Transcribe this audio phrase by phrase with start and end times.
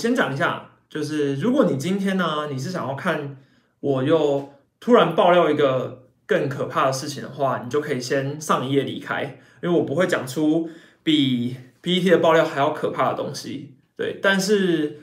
[0.00, 3.36] 先讲一下，就是如果你今天呢，你是想要看
[3.80, 10.70] 我又突然爆料一个更可怕的事情的话，你就可以先上一页离开，因为我不会讲出
[11.02, 13.74] 比 PPT 的爆料还要可怕的东西。
[13.96, 15.00] 对，但是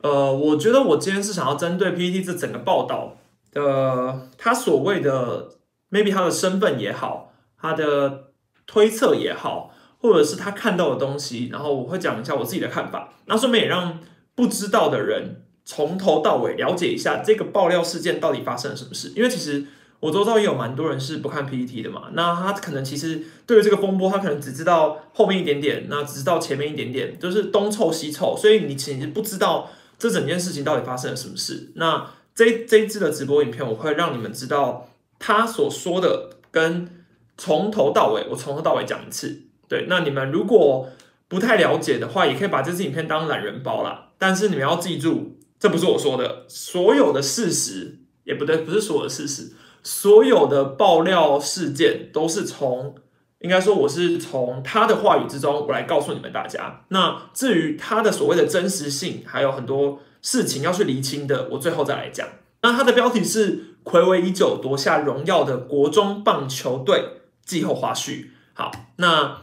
[0.00, 3.16] 呃，我觉得我今天是想要针对 PPT 这整个报道
[3.52, 5.50] 的，他所谓的
[5.90, 8.30] maybe 他的身份也好，他的
[8.66, 14.00] 推测也好，或者是他看到的东西，然后我会讲一下我自己的看法，那顺便也让。
[14.34, 19.64] 不知道的人从头到尾了解一下这个爆料事件到底发生了什么事，因为其实
[20.00, 22.10] 我周遭也有蛮多人是不看 PPT 的嘛。
[22.12, 31.72] 那他可能其实对于这个风波，他可能只知道后面一点点，那只知道前面一点点，就是东凑西凑，所以你其实不知道这整件事情到底发生了什么事。
[31.76, 37.04] 那这这一支的直播影片，我会让你们知道他所说的跟
[37.38, 39.42] 从头到尾，我从头到尾讲一次。
[39.66, 40.88] 对，那你们如果
[41.34, 44.10] 不太了解的话，也可以把这支影片当懒人包啦。
[44.18, 52.94] 但是你们要记住，这不是我说的，所有的事实也不对，不是所有的事实，所有的爆料事件都是从，
[53.40, 56.84] 应该说我是从他的话语之中，我来告诉你们大家。
[56.90, 62.28] 那至于他的所谓的真实性，还有很多事情要去厘清的，我最后再来讲。
[62.62, 67.04] 那他的标题是“暌违已久夺下荣耀的国中棒球队
[67.44, 68.28] 季后花絮”。
[68.54, 69.38] 好，那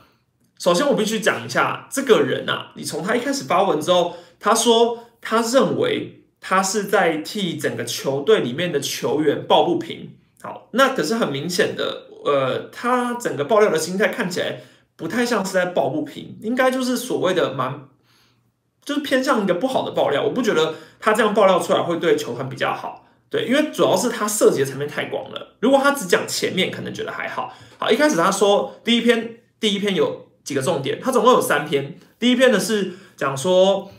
[0.62, 4.16] 首先我必须讲一下这个人啊，你从他一开始发文之后。
[4.40, 10.18] 他说，他认为他是在替整个球队里面的球员抱不平。
[10.42, 14.62] 好，那可是很明显的，呃，他整个爆料的心态看起来
[14.95, 17.88] 不太像是在抱不平，应该就是所谓的蛮，
[18.84, 20.23] 就是偏向一个不好的爆料。
[20.23, 25.56] 我不觉得他这样爆料出来会对球团比较好，对，因为主要是他涉及的层面太广了。
[25.59, 27.56] 如果他只讲前面，可能觉得还好。
[27.78, 31.98] 好，一开始他说第一篇，第一篇有几个重点，它总共有三篇。
[32.20, 33.90] 第一篇呢是讲说。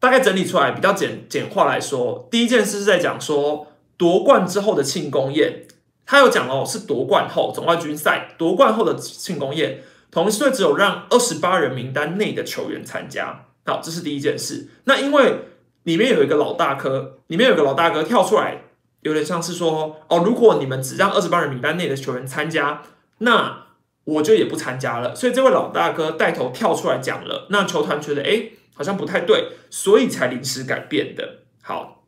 [0.00, 5.66] 大概整理出来比较简简化来说，第一件事是在讲说夺冠之后的庆功宴，
[6.06, 9.82] 他有讲哦，是夺冠后总冠军赛夺冠后的庆功宴，
[10.12, 13.46] 同时队只有让二十八人名单内的球员参加。
[13.66, 14.68] 好，这是第一件事。
[14.84, 15.40] 那因为
[15.82, 18.62] 里面有一个老大哥，里面有个老大哥跳出来，
[19.00, 22.82] 有点像是说哦，如果你们只让二十八人名单内的球员参加，
[23.18, 23.64] 那
[24.08, 25.14] 我就也不参加了。
[25.14, 28.50] 所以这位老大哥带头跳出来讲了，那球团觉得哎。
[28.78, 31.38] 好像不太对，所以才临时改变的。
[31.60, 32.04] 好，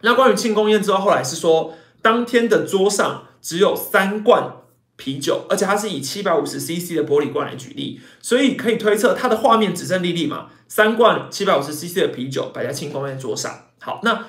[0.00, 4.56] 那关于庆功宴之后，后来是说当天的桌上只有三罐
[4.96, 13.66] 啤酒，而且它是以七百五十 CC 的玻璃罐来举例，所以可以推测它的画面只剩粒粒嘛，三罐七百五十 CC 的啤酒摆在庆功宴桌上。
[13.80, 14.26] 好，那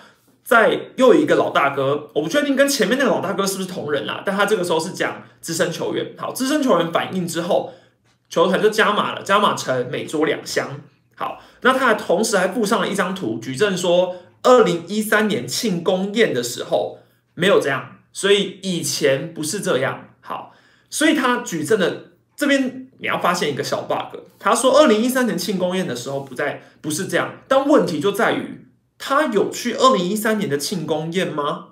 [0.49, 6.15] 在又有一个老大哥，我不确定跟前面那个老大哥是不是同人啦，但他这个时候是讲资深球员。
[6.17, 7.71] 好，资深球员反应之后，
[8.31, 10.81] 球团就加码了，加码成每桌两箱。
[11.15, 16.97] 好，那他还同时还附上了一张图，举证说，二零一三年庆功宴的时候
[17.35, 20.07] 没有这样，所以以前不是这样。
[20.21, 20.55] 好，
[20.89, 22.05] 所以他举证的
[22.35, 28.58] 这边你要发现一个小 bug，他说二零一三年庆功宴的时候不在，不是这样，但问题就在于
[28.99, 31.69] 他有去二零一三年的庆功宴吗？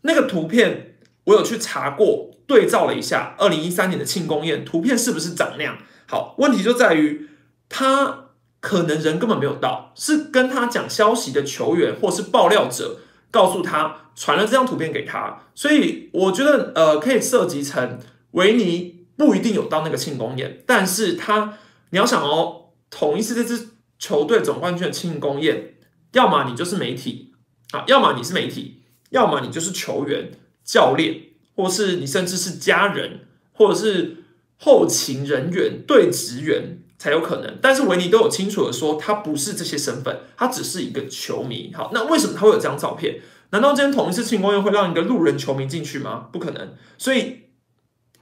[0.00, 5.78] 那个图片我有去查过，对照了一下二零一三年的庆功宴图片是不是长那样？
[6.08, 7.28] 好，问题就在于
[7.68, 8.24] 他。
[8.62, 12.98] 可能人根本没有到，是跟他讲消息的球员或是爆料者
[13.30, 17.98] 告诉他传了这张图片给他，所以我觉得呃可以涉及成
[18.32, 21.54] 维尼不一定有到那个庆功宴，但是他
[21.88, 25.76] 你要想哦，同一次这支球队总冠军的庆功宴，
[26.12, 27.32] 要么你就是媒体
[27.72, 30.32] 啊，要么你是媒体，要么你就是球员、
[30.64, 31.22] 教练，
[31.54, 34.24] 或是你甚至是家人，或者是
[34.58, 36.78] 后勤人员、队职员。
[37.00, 41.72] 才有可能，但是维尼都有清楚的说，他不是这些身份，他只是一个球迷。
[41.74, 43.22] 好，那为什么他会有这张照片？
[43.52, 46.28] 难道今天同一次庆功宴会让一个路人球迷进去吗？
[46.30, 46.74] 不可能。
[46.98, 47.44] 所以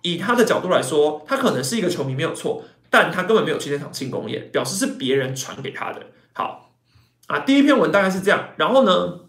[0.03, 6.07] 以他的角度来说，他可能是一个球迷没有错，但他根本没有去那场庆功宴，表示是别人传给他的。
[6.33, 6.68] 好
[7.29, 8.51] 啊，第一篇文大概是这样。
[8.57, 9.21] 然后呢，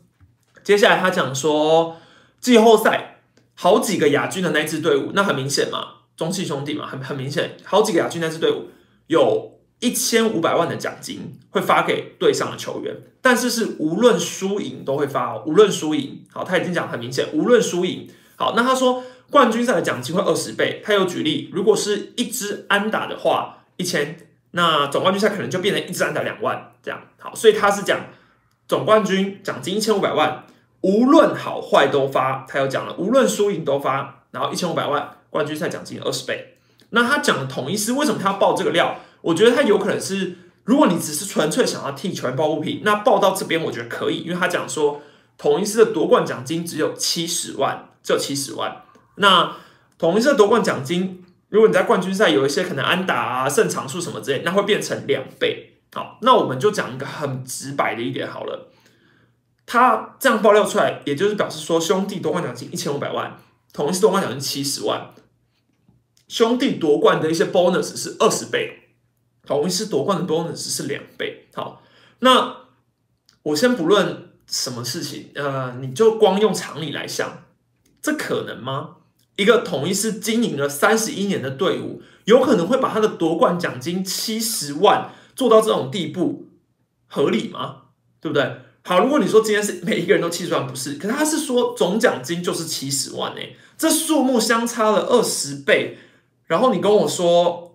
[0.63, 1.97] 接下来他讲说
[2.41, 3.21] 季后赛
[3.53, 5.79] 好几个亚军的那支队伍，那很明显嘛，
[6.17, 8.69] 中气兄弟嘛，很很明显，好几个亚军那支队伍。
[9.07, 16.25] 有一千五百万的奖金会发给队上的球员，但是是无论输赢都会发哦，无论输赢。
[16.31, 18.07] 好，他已经讲很明显，无论输赢。
[18.35, 20.81] 好，那他说冠军赛的奖金会二十倍。
[20.85, 27.01] 他有举例，如果是一支安打的话，一千，那总冠军赛可能就变成一支安打两万这样。
[27.17, 27.99] 好，所以他是讲
[28.67, 30.45] 总冠军奖金一千五百万，
[30.81, 32.45] 无论好坏都发。
[32.47, 36.57] 他有讲了，无论输赢都发，然后一千五百万冠军赛奖金二十倍。
[36.91, 38.99] 那他讲的统一师为什么他要爆这个料？
[39.21, 45.01] 我觉得他有可能是如果你只是纯粹想要替球员抱不平，那报到这边我觉得可以，因为他讲说
[45.37, 48.83] 统一师的夺冠奖金只有七十万，只有七十万。
[49.15, 49.55] 那
[49.97, 55.81] 统一师的夺冠奖金，如果你在冠军赛有一些可能安打啊、胜场数什么之类，那会变成两倍。
[55.91, 58.71] 好，那我们就讲一个很直白的一点好了。
[59.65, 63.37] 他这样爆料出来，也就是表示说兄弟夺冠奖金一千五百万，
[63.73, 65.09] 同一次夺冠奖金七十万，
[66.27, 68.75] 兄弟夺冠的一些 bonus 是二十倍。
[69.45, 71.47] 同一次夺冠的 bonus 是两倍。
[71.55, 71.81] 好，
[72.19, 72.57] 那
[73.41, 77.45] 我先不论什么事情，呃，你就光用常理来想，
[77.99, 78.97] 这可能吗？
[79.41, 86.47] 一个统一是经营了三十一年的队伍，有可能会把他的夺冠奖金七十万做到这种地步，
[87.07, 87.83] 合理吗？
[88.19, 88.57] 对不对？
[88.83, 95.97] 好，如果你说今天是每一个人都七十万，不是，可是他是说总奖金就是七十万诶，这数目相差了二十倍，
[96.47, 97.65] 然后你跟我说。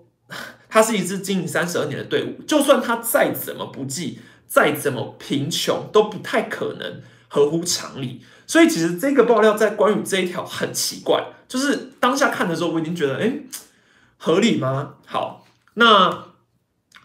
[0.69, 4.19] 他是一支经营三十二年的队伍，就算他再怎么不济，
[4.49, 8.23] 再怎么贫穷，都不太可能合乎常理。
[8.45, 13.33] 所以，其实这个爆料在关于这一条很奇怪，就是当下看的时候，我已经觉得，哎，
[14.19, 14.95] 合理吗？
[15.07, 16.25] 好，那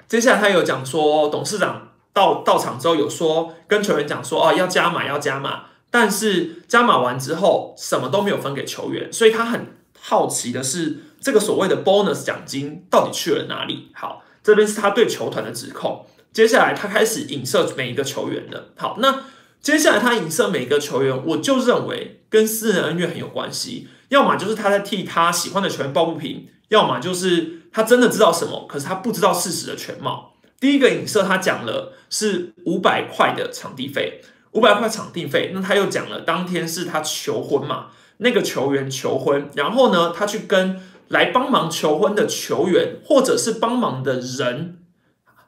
[0.08, 9.68] 接下来他有讲说，董事长到到场之后有说跟球员讲说，哦，要加码，要加码，但是加码完之后什么都没有分给球员，所以他很
[10.00, 11.04] 好奇的是。
[11.22, 13.92] 这个所谓的 bonus 奖金到底去了哪里？
[13.94, 16.06] 好，这边是他对球团的指控。
[16.32, 18.70] 接下来他开始影射每一个球员的。
[18.78, 19.26] 好，那
[19.60, 23.88] 接下来他影射每一个球员，我就认为跟私人恩怨很有关系。
[24.10, 30.36] 要么就是他在替他喜欢的球员抱不平，要么就是他真的知道什么，可是他不知道事实的全貌。
[30.60, 34.22] 第一个影射他讲了是五百块的场地费，
[34.52, 37.88] 五百块场地费，那他又讲了当天是他求婚嘛，
[38.18, 40.82] 那个球员求婚，然后呢，他去跟。
[41.10, 44.78] 来帮忙求婚的球员，或者是帮忙的人，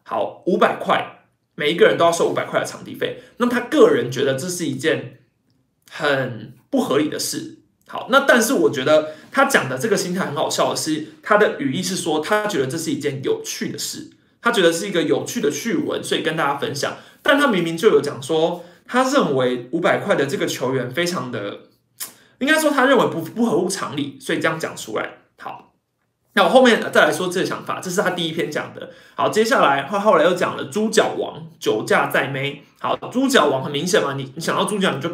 [0.02, 3.22] 好五百块，每一个人都要收五百块的场地费。
[3.38, 5.20] 那他个人觉得这是一件
[5.94, 7.58] 很不合理的事。
[7.88, 14.12] 好，那但是我觉得他讲的这个心态很好笑的是，他的语义是说他觉得这是一件有趣的事，
[14.42, 16.96] 他觉得是一个有趣的趣闻，所以跟大家分享。
[17.22, 21.64] 但他明明就有讲说，他认为五百块的这个球员非常的，
[22.40, 25.18] 应该说他认为不不合乎常理，所以这样讲出来。
[25.38, 25.74] 好，
[26.34, 28.92] 那我后面再来说这个想法，这是他第一篇讲的。
[29.16, 32.64] 好，接下来他后来又讲了猪脚王酒驾在妹。
[32.80, 35.10] 好，猪脚王很明显嘛，你你想到猪脚，你就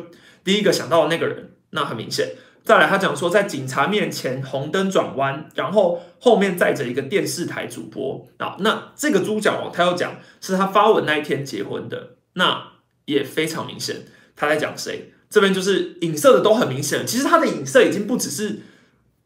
[0.48, 2.36] 第一个想到的那个人，那很明显。
[2.64, 8.26] 再来，他讲说在警察面前红灯转弯，然后后面载着一个电视台主播。
[8.40, 12.66] 好，那这个猪脚王他要讲是他发文那一天结婚的，那
[13.04, 14.06] 也非常明显。
[14.38, 15.12] 他在讲谁？
[15.30, 17.06] 这边就是影射的都很明显。
[17.06, 18.62] 其实他的影射已经不只是。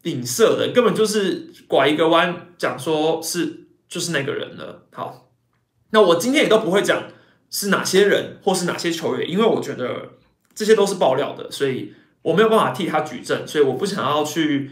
[0.05, 4.87] 影射的根本就是拐一个弯，讲说是就是那个人了。
[4.91, 5.29] 好，
[5.91, 7.03] 那我今天也都不会讲
[7.51, 10.13] 是哪些人或是哪些球员，因为我觉得
[10.61, 11.91] 这些都是爆料的，所以
[12.21, 14.69] 我没有办法替他举证，所以我不想要去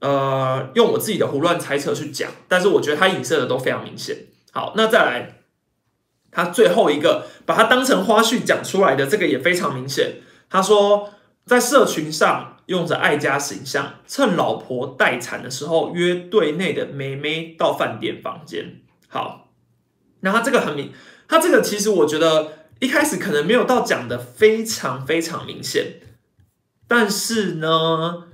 [0.00, 2.30] 呃用我自己的胡乱猜测去讲。
[2.46, 4.26] 但是我觉得他影射的都非常明显。
[4.52, 5.40] 好，那再来，
[6.30, 10.16] 他最后一个把他当成花絮讲出来的这个也非常明显。
[10.50, 11.08] 他说
[11.46, 12.50] 在社群上。
[12.66, 18.80] 用着爱家形象，趁老婆待产的时候约队内的妹妹到饭店房间。
[19.06, 19.50] 好，
[20.20, 20.90] 那他这个很明，
[21.28, 26.00] 他这个其实我觉得一开始可能没有到讲的非常非常明显，
[26.86, 28.24] 但是呢，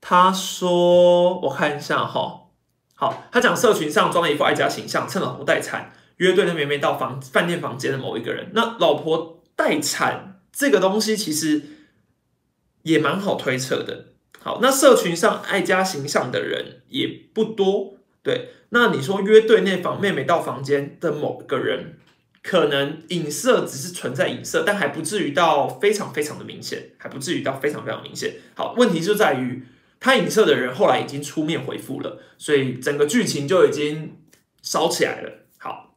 [0.00, 2.48] 他说我看一下哈，
[2.94, 8.50] 好，他讲社群上装了一副爱家形象，趁老婆待产约对那妹妹到房饭店房间的某一个人。
[8.54, 11.62] 那老婆待产这个东西其实。
[12.82, 14.06] 也蛮好推测的。
[14.42, 17.98] 好，那社群上爱家形象的人也不多。
[18.22, 21.98] 对，那你说约对那房妹妹到房间的某个人，
[22.42, 28.36] 可能影射只是存在影射，但还不至于到非常非常的明显，还不至于到非常非常明显。
[28.54, 29.64] 好，问题就在于
[29.98, 34.16] 他影射的人后来已经出面回复了，所以整个剧情就已经
[34.62, 35.46] 烧起来了。
[35.58, 35.94] 好，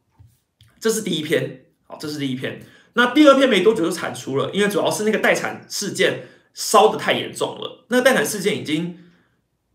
[0.79, 1.65] 这是第一篇。
[1.83, 2.61] 好，这是第一篇。
[2.93, 6.27] 那第二篇没多久就产出了，因为主要是那个待产事件。
[6.55, 8.99] 烧的太严重了，那待产事件已经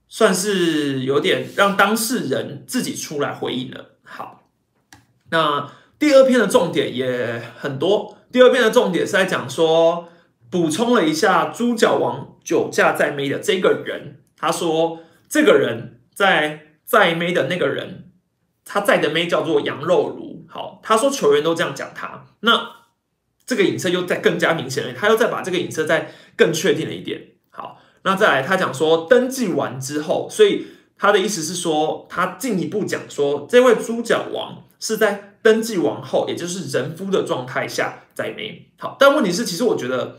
[0.09, 3.97] 算是有点让当事人自己出来回应了。
[4.05, 4.49] 好，
[5.31, 8.17] 那第二篇的重点也很多。
[8.31, 10.09] 第二篇的重点是在讲说，
[10.51, 14.21] 补充了一下猪脚王酒驾在妹的这个人。
[14.37, 18.13] 他说，这个人在在妹的那个人，
[18.65, 20.45] 他在的妹叫做羊肉炉。
[20.49, 22.27] 好，他说球员都这样讲他。
[22.41, 22.71] 那
[23.45, 27.21] 这个影射又再更加明显了，他又再把这个影射再更确定了一点。
[27.51, 38.71] 好，那再来，他讲说登记完之后，所以他的意思是说，他进一步讲说，这位猪脚王是在登记完后，也就是人夫的状态下载梅。
[38.79, 40.19] 好，但问题是，其实我觉得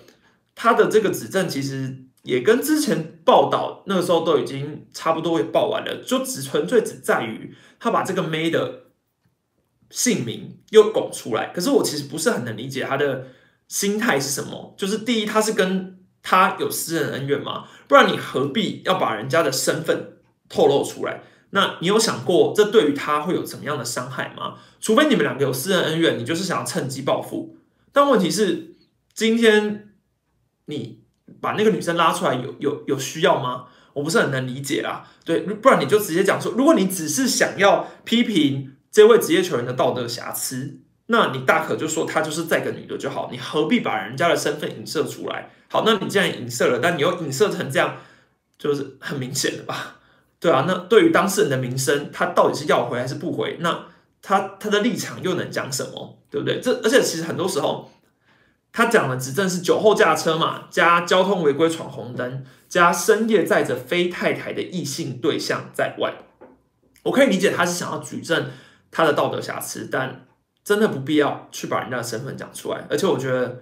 [0.55, 8.83] 他的这个指证其实也跟之前报道那个时候都已经差不多也报完了，就只纯粹只在于他把这个妹的
[9.89, 11.51] 姓名又拱出来。
[11.53, 13.27] 可是我其实不是很能理解他的
[13.67, 14.75] 心态是什么。
[14.77, 17.65] 就是第一，他是跟他有私人恩怨吗？
[17.87, 20.17] 不然你何必要把人家的身份
[20.49, 21.23] 透露出来？
[21.51, 24.55] 那你有想过这对于他会有怎么样的伤害吗？
[24.79, 27.57] 除非你们两个有私人恩怨，你就是想要趁机报复。
[27.91, 28.75] 但问题是，
[29.13, 29.89] 今天
[30.65, 31.01] 你
[31.41, 33.65] 把那个女生拉出来，有有有需要吗？
[33.93, 35.07] 我不是很能理解啦。
[35.25, 45.51] 对，不然你就直接讲说，如果你只是想要批评这位职业球员的道德瑕疵，那你大可就说他就是再个女的就好，你何必把人家的身份影射出来？
[45.67, 47.97] 好，那你既然影射了，但你又影射成这样，
[48.59, 49.95] 就是很明显的吧？
[50.39, 53.57] 对啊，那对于当事人的名声，他到底是要回还是不回？
[53.59, 53.85] 那
[54.21, 56.17] 他他的立场又能讲什么？
[56.31, 56.61] 对不对？
[56.61, 57.91] 这而且其实很多时候，
[58.71, 66.13] 他讲的指证是酒后驾车嘛，加交通违规闯红灯，加深夜载着非太太的异性对象在外。
[67.03, 68.51] 我可以理解他是想要举证
[68.91, 70.25] 他的道德瑕疵，但
[70.63, 72.85] 真的不必要去把人家的身份讲出来。
[72.89, 73.61] 而且我觉得，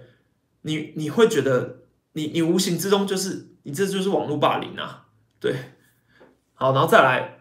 [0.62, 1.78] 你你会觉得，
[2.12, 5.06] 你你无形之中就是你这就是网络霸凌啊，
[5.40, 5.56] 对。
[6.60, 7.38] 好，然后再来，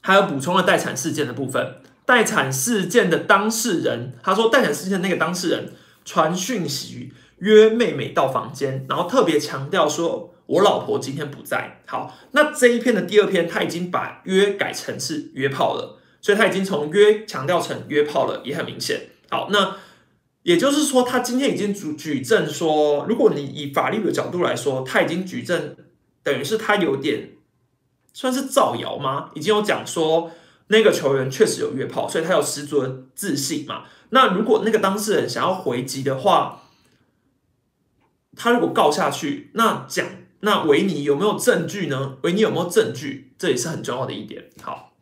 [0.00, 1.82] 还有补充了待产事件的部分。
[2.06, 5.72] 待产事件的当事人，他说，待产事件那个当事人
[6.02, 11.82] 传讯息约妹妹到房间，然后特别强调说，我老婆今天不在。
[11.86, 19.08] 好，那这一篇的第二篇，他已经把约改成是约炮了，所以他已经从约强调成约炮了，也很明显。
[19.28, 19.76] 好，那
[20.42, 25.76] 也就是说，他今天已经举举证说，如果你以法律的角度来说，他已经举证，
[26.22, 27.30] 等于是他有点。
[28.14, 29.28] 算是造谣吗？
[29.34, 30.30] 已经有讲说
[30.68, 33.82] 那个球员确实有约炮，所以他有十足的自信嘛。
[34.10, 36.62] 那如果那个当事人想要回击的话，
[38.36, 40.06] 他如果告下去，那讲
[40.40, 42.16] 那维尼有没有证据呢？
[42.22, 43.32] 维尼有没有证据？
[43.36, 44.44] 这也是很重要的一点。
[44.62, 44.92] 好，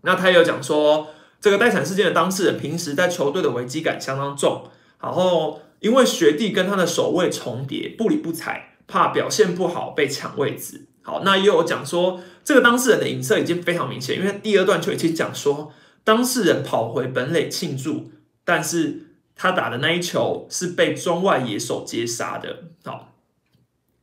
[0.00, 1.08] 那他也有讲说
[1.40, 4.70] 这个待产事件的当事人平时在球队的危机感相当重，
[5.00, 10.86] 然后因为学弟跟他的守卫重叠，不理不睬，怕表现不好被抢位置。
[11.02, 15.72] 好，那也有讲说，这个当事人的影射已经非常明显，因为第二段就已经讲说，
[16.04, 18.12] 当事人跑回本垒庆祝，
[18.44, 22.68] 但是他打的那一球是被中外野手接杀的。
[22.84, 23.12] 好，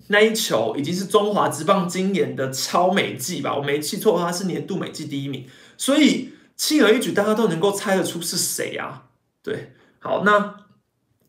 [0.07, 3.55] 那一球已经是中华职棒今年的超美记吧？
[3.55, 5.47] 我没记错，他是年度美记第一名，
[5.77, 9.05] 所以轻而易举，大家都能够猜得出是谁啊？
[9.41, 10.57] 对，好，那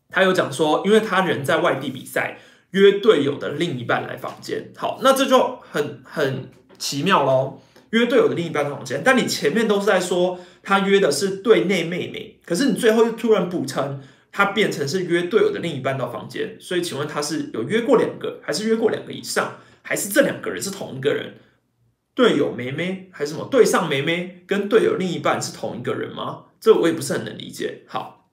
[0.09, 2.39] 他有讲说，因为他人在外地比赛。
[2.71, 7.61] 约队友的另一半来房间，好，那这就很很奇妙喽。
[7.91, 14.01] 约队友的另一半到房间，但你前面都是在说他约的是队内妹妹，可是你最后又突然补成
[14.31, 21.35] 他变成是约队友的另一半到房间，所以请问他是有约过两个，还是约过两个以上，还是这两个人是同一个人？
[22.13, 23.47] 队友妹妹还是什么？
[23.49, 26.45] 队上妹妹跟队友另一半是同一个人吗？
[26.59, 27.83] 这我也不是很能理解。
[27.87, 28.29] 好，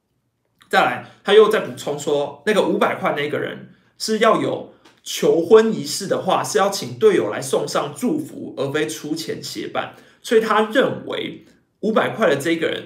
[0.68, 3.68] 再来，他又在补充说那个五百块那个人。
[3.99, 9.94] 是要有求婚仪式的话，是要请队友来送上祝福，而非出钱协办。
[10.23, 11.44] 所以他认为
[11.80, 12.85] 五百块的这个人，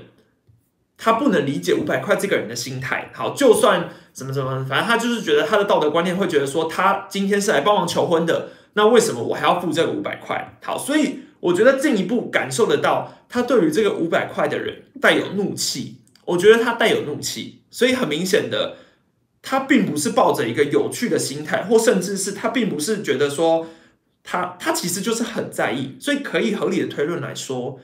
[0.96, 3.10] 他不能理解五百块这个人的心态。
[3.12, 10.56] 好，就算怎么怎么，反正他就是觉得他的道德观念会觉得说，他今天是来帮忙求婚的，那为什么我还要付这个五百块？
[10.62, 15.96] 好，所以我觉得进一步感受得到，他对于这个五百块的人带有怒气。
[16.24, 18.78] 我觉得他带有怒气，所以很明显的。
[19.48, 23.68] 他并不是抱着一个有趣的心态，或甚至是他并不是觉得说
[24.24, 27.78] 他他其实就是很在意，所以可以合理的推论来说，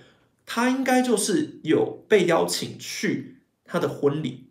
[0.44, 4.48] 他应该就是有被邀请去他的婚礼，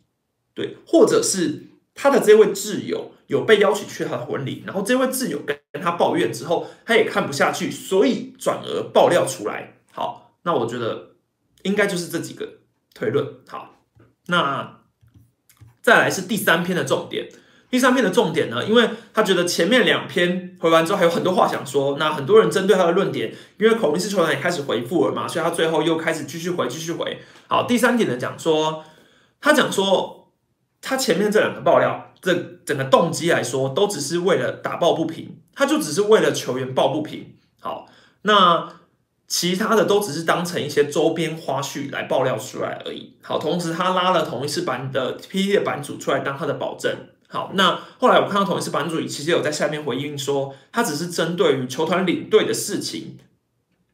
[0.54, 1.64] 对，或者是
[1.94, 9.74] 他的这位挚友有被邀请去他的婚礼，然后这位挚友跟他抱怨之后，他也看不下去，所以转而爆料出来。
[9.92, 11.10] 好，那我觉得
[11.64, 12.60] 应该就是这几个
[12.94, 13.28] 推论。
[13.50, 13.76] 好，
[14.28, 14.80] 那。
[15.82, 17.28] 再来是第三篇的重点，
[17.70, 27.20] 第三篇的重点呢，因为他觉得前面两篇回完之后还有很多话想说，那很多人针对他的论点，因为孔明斯球员也开始回复了嘛，所以他最后又开始继续回，继续回。
[27.48, 28.84] 好，第三点呢讲说，
[29.40, 30.32] 他讲说
[30.82, 32.34] 他前面这两个爆料，这
[32.66, 37.36] 整个动机来说，都只是为了打抱不平，他就只是为了球员抱不平。
[37.60, 37.88] 好，
[38.22, 38.81] 那。
[39.32, 43.16] 其他的都只是当成一些周边花絮来爆料出来而已。
[43.22, 46.94] 好，同时他拉了同一次版的 pt 的版主出来当他的保证。
[47.30, 53.20] 好，那后来我看到同一次版主其实有在下面回应说，他只是针对于球团领队的事情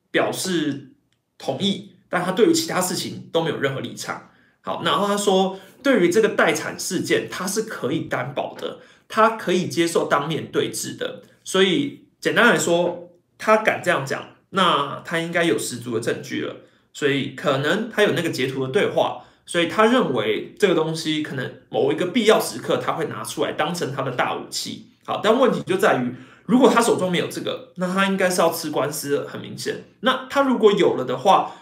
[0.09, 0.93] 表示
[1.37, 4.31] 同意，但他对于其他事情都没有任何立场。
[4.61, 11.21] 好，然后他说，对于这个待产事件，他是可以担保的，他可以接受当面对质的。
[11.43, 16.57] 所以简单来说，他敢这样讲，那他应该有十足的证据了。
[16.91, 24.87] 所以可能他有那个截图的对话，所以他认为这个东西可能某一个必要时刻他会拿出来当成他的大武器。
[25.05, 29.83] 好，但问题就在于，如果他手中没有这个，那他应该是要吃官司，很明显。
[30.01, 31.53] 那他如果有了的话，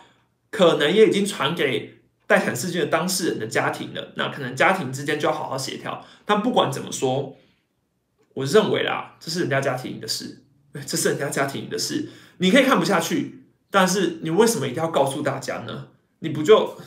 [0.49, 1.93] 可能也已经传给。
[2.27, 6.03] 待产事件的当事人的家庭了，那可能家庭之间就要好好协调。
[6.25, 7.37] 但不管怎么说，
[8.33, 10.41] 我认为啦，这是人家家庭的事，
[10.87, 12.09] 这是人家家庭的事。
[12.38, 15.88] 你可以看不下去，但是你为什么一定要告诉大家呢？
[16.20, 16.77] 你不就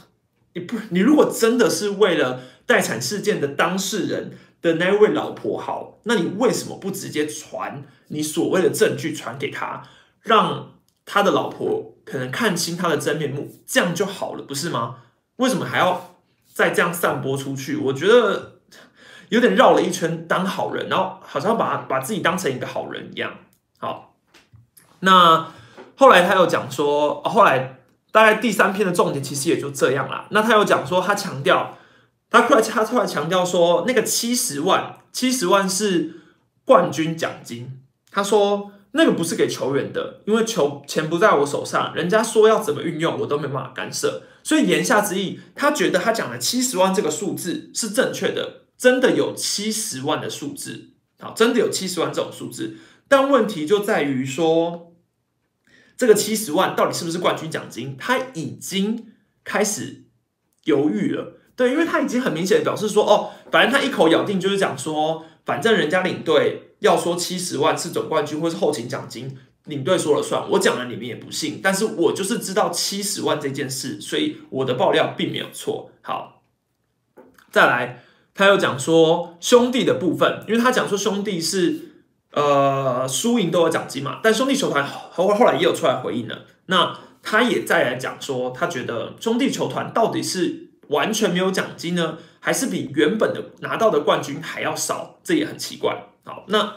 [0.55, 9.83] 你不你如果真的是为了待产事件的当事人的那位老婆好，那你为什么不直接传你所谓的证据传给他，
[10.23, 10.75] 让
[11.05, 14.97] 他的老婆可能看清他的真面目，这样就好了，不是吗？
[15.37, 16.17] 为什么还要
[16.53, 17.77] 再这样散播出去？
[17.77, 18.61] 我觉得
[19.29, 23.39] 有点绕了一圈当好人，然后好像把把自己当成一个好人一样。
[23.79, 24.17] 好，
[25.01, 25.53] 那
[25.97, 27.81] 后来他又讲说，后来
[28.13, 30.27] 大概第三篇的重点其实也就这样啦。
[30.31, 31.79] 那他又讲说，他强调，
[32.31, 36.21] 他后来他后来强调说，那个七十万，七十万是
[36.65, 37.81] 冠军奖金。
[38.11, 38.73] 他说。
[38.93, 44.23] 那个不是给球员的，因为球钱不在我手上，人家说要怎么运用，我都没办法干涉。
[44.43, 52.79] 所以言下之意，他觉得他讲的七十万这个数字是正确的，真的有七十万的数字，好，真的有七十万这种数字。
[53.09, 54.88] 但问题就在于说，
[55.99, 57.95] 这个七十万到底是不是冠军奖金？
[57.99, 59.09] 他已经
[59.45, 60.05] 开始
[60.65, 66.65] 犹豫了，对，因为他已经很明显表示说，哦，反正他一口咬定就是讲说，反正人家领队。
[66.81, 71.59] 要说七十万是总冠军或是后勤奖金，领队说了算，我讲了你们也不信。
[71.61, 75.91] 但是我就是知道七十万这件事，所以我的爆料并没有错。
[76.03, 76.45] 好，
[77.51, 81.98] 再来，他又讲说兄弟的部分，因为他讲说兄弟是
[82.33, 86.45] 呃输赢都有奖金嘛，但兄弟球团后后来也有出来回应了。
[86.67, 95.19] 那他也再来讲说，他觉得兄弟球团到底是完全没有奖金呢，还是比原本的拿到的冠军还要少？
[95.25, 96.07] 这也很奇怪。
[96.25, 96.77] 好，那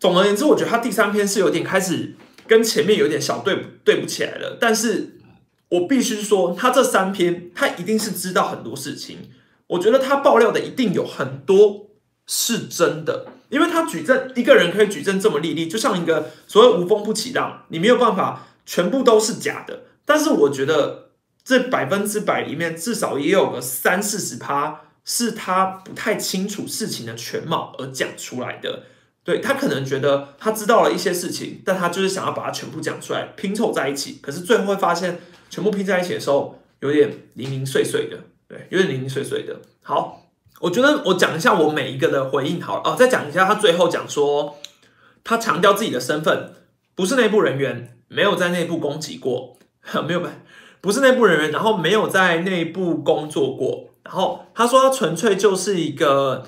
[0.00, 2.14] 总而言之，我觉得他第三篇是有点开始
[2.46, 4.56] 跟前面有点小对对不起来了。
[4.60, 5.18] 但是
[5.68, 9.30] 我必须说，他这三篇他一定是知道很多事情。
[9.68, 11.90] 我觉得他爆料的一定有很多
[12.26, 19.82] 是真的，因为他举证一个人可以举证这么利利，就像一个所谓无风不起浪，你没有办法全部都是假的。
[20.04, 21.10] 但是我觉得
[21.44, 24.80] 这百分之百里面至少也有个三四十趴。
[25.04, 28.84] 是他不太清楚事情的全貌而讲出来的，
[29.24, 35.18] 对他可能觉得他知道了一些事情，但他就是想要把它全部讲出来拼凑在一起，可是最后会发现
[35.50, 39.60] 全部拼在一起的时候有点零零碎碎的，对，有点零零碎碎的。
[39.82, 40.21] 好，
[40.62, 44.56] 我觉得我讲一下我每一个的回应好了哦，再讲一下他最后讲说，
[45.24, 46.52] 他强调自己的身份
[46.94, 49.56] 不是内部人员，没有在内部攻击过，
[50.06, 50.28] 没有不
[50.80, 53.90] 不是内部人员，然后没有在内部工作过。
[54.04, 56.44] 然后他说，他纯粹就是一个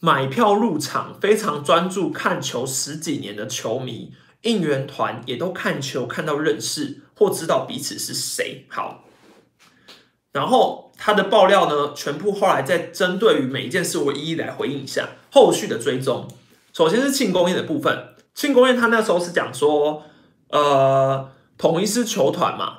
[0.00, 8.66] 买票入场、非常专注看球十几年的球迷，应援团也都看球看到认识或知道彼此是谁。
[8.68, 9.04] 好，
[10.32, 16.28] 然后他的爆料呢，全部后来再针对于每一件事，我一一来回应一下后续的追踪。
[16.72, 20.04] 首先是庆功宴的部分，庆功宴他那时候是讲说，
[20.50, 22.78] 呃，统一是球团嘛。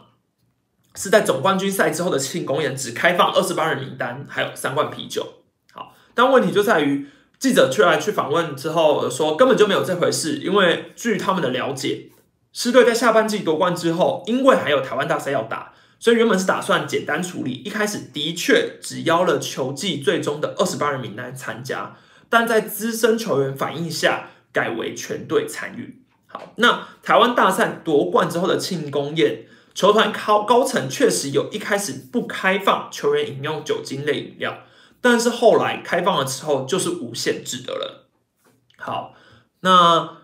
[0.95, 5.27] 是在总冠军赛之后的庆功宴，只开放二十八人名单，还有三罐啤酒。
[5.73, 10.37] 好，但问题就在于记者出来去访问之后说，根本就没有这回事。
[10.37, 12.11] 因为据他们的了解，
[12.53, 15.72] 狮队在下半季夺冠之后，因为还有台湾大赛要打，
[16.03, 17.53] 所以原本是打算简单处理。
[17.63, 21.95] 一开始的确只邀了球季最终的二十八人名单参加，
[22.27, 26.03] 但在资深球员反应下，改为全队参与。
[26.27, 29.45] 好，那台湾大赛夺冠之后的庆功宴。
[29.73, 34.57] 球团高高层确实有一开始不开放球员饮用酒精类饮料，
[34.99, 38.09] 但是后来开放了之后就是无限制的了。
[38.77, 39.13] 好，
[39.61, 40.17] 那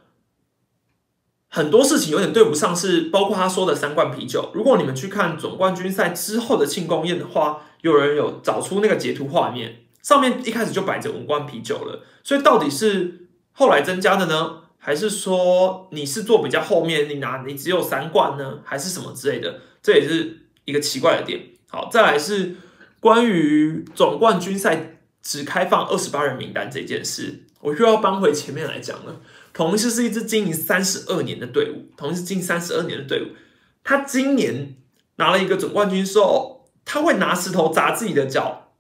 [1.50, 4.52] 很多事情有点对不上，是包括他说的三罐啤酒。
[4.54, 12.04] 如果你们去看总冠军赛之后的庆功宴的话，有人有找出那个截图画面，上面一开始就摆着五罐啤酒了。
[12.24, 14.58] 所以到底是后来增加的呢？
[14.78, 19.60] 还是说你是坐比较后面，你拿你只有三罐呢，还是什么之类的？
[19.82, 21.42] 这也是一个奇怪的点。
[21.68, 22.56] 好，再来是
[23.00, 29.20] 关于总冠军赛只开放二十八人名单这件事，我又要搬回前面来讲了。
[29.60, 33.36] 同时是一支经营三十二年的队伍，同时经营三十二年的队伍，
[33.84, 34.78] 他今年
[35.18, 38.72] 拿了一个总冠军之后，他会拿石头砸自己的脚，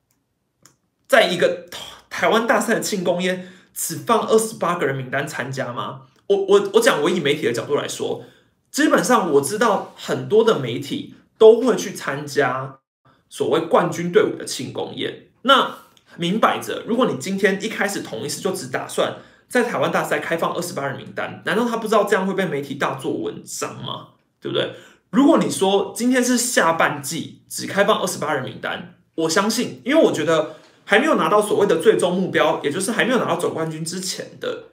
[1.06, 1.66] 在一个
[2.10, 6.04] 台湾大赛的庆功宴只放二十八个人名单参加吗？
[6.28, 8.24] 我我我讲，我以媒体的角度来说，
[8.72, 12.80] 基本上我知道很多的媒体都会去参加
[13.28, 15.28] 所谓冠军队伍的庆功宴。
[15.42, 15.80] 那
[16.16, 19.18] 明摆着，如果你今天一开始同一次就只打算
[19.50, 24.10] 在台湾大赛开放二十八人名单，难道他不知道这样会被媒体大做文章吗？
[24.40, 24.76] 对不对？
[25.10, 34.66] 如果你说今天是下半季只开放二十八人名单，我相信，因为我觉得还没有拿到所谓的最终目标，也就是还没有拿到总冠军之前的。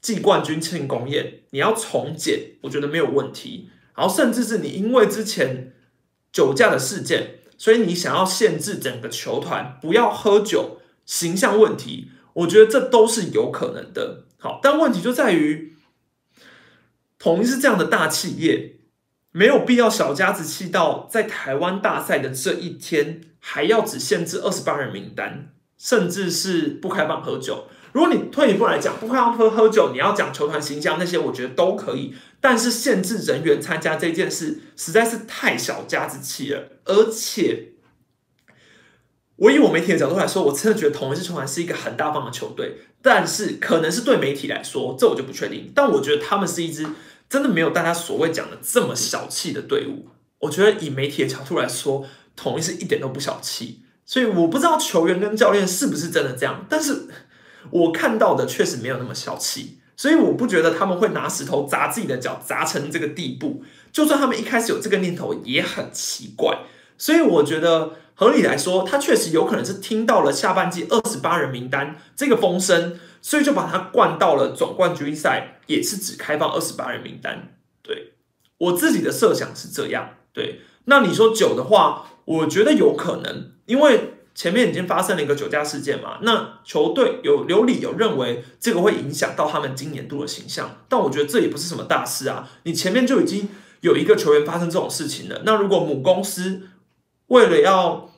[0.00, 3.70] 季冠军庆功宴，你要重建，我觉得没有问题。
[3.96, 5.72] 然后，甚至是你因为之前
[6.30, 14.24] 酒驾的事件，所以你想要限制整个球团不要喝酒，形象问题，我觉得这都是有可能的。
[14.38, 15.74] 好，但问题就在于，
[17.18, 18.76] 统一是这样的大企业，
[19.32, 27.68] 没有必要小家子气到在台湾大赛的这一天，还要只限制二十八人名单，甚至是不开放喝酒。
[27.92, 32.14] 如果你退一步来讲，不开放喝喝酒，你要讲球团形象那些，我觉得都可以。
[32.42, 36.68] 但是限制人员参加这件事，实在是太小家子气了。
[36.84, 37.72] 而且，
[39.36, 42.78] 我以我媒体的角度来说，我真的觉得同一支球团是一个很大方的球队。
[43.02, 45.70] 但是，可能是对媒体来说，这我就不确定。
[45.74, 46.86] 但我觉得他们是一支
[47.28, 50.08] 真的没有大家所谓讲的这么小气的队伍。
[50.40, 53.82] 我觉得以媒体的角度来说，统一是一点都不小气。
[54.04, 57.06] 所以我不知道球员跟教练是不是真的这样，但是。
[57.72, 63.64] 我看到的确实没有那么小气，所以我不觉得他们会拿石头砸自己的脚，砸成这个地步。
[63.90, 66.60] 就算他们一开始有这个念头，也很奇怪。
[66.96, 77.54] 所以我觉得合理来说，他确实有可能是听到了下半季二十八人名单这个风声，所以就把他灌到了总冠军赛，也是只开放二十八人名单。
[77.82, 78.14] 对
[78.58, 80.14] 我自己的设想是这样。
[80.32, 84.14] 对，那你说酒的话，我觉得有可能，因为。
[84.36, 92.46] 前面已经发生了一个酒驾事件嘛，那球队有有理由认为这个会影响到他们今年度的形象，但我觉得这也不是什么大事啊。
[92.64, 93.48] 你前面就已经
[93.80, 96.68] 有一个球员发生这种事情了，那如果母公司
[97.28, 98.10] 为了要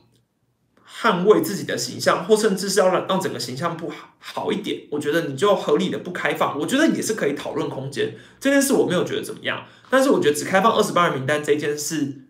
[0.86, 8.16] 捍卫自己的形象，或甚至是要让让整个形象不好好一点，我觉得你就合理的不开放，我觉得也是可以讨论空间。
[8.40, 12.22] 这件事我没有觉得怎么样，但是我觉得只开放二十八人名单这件事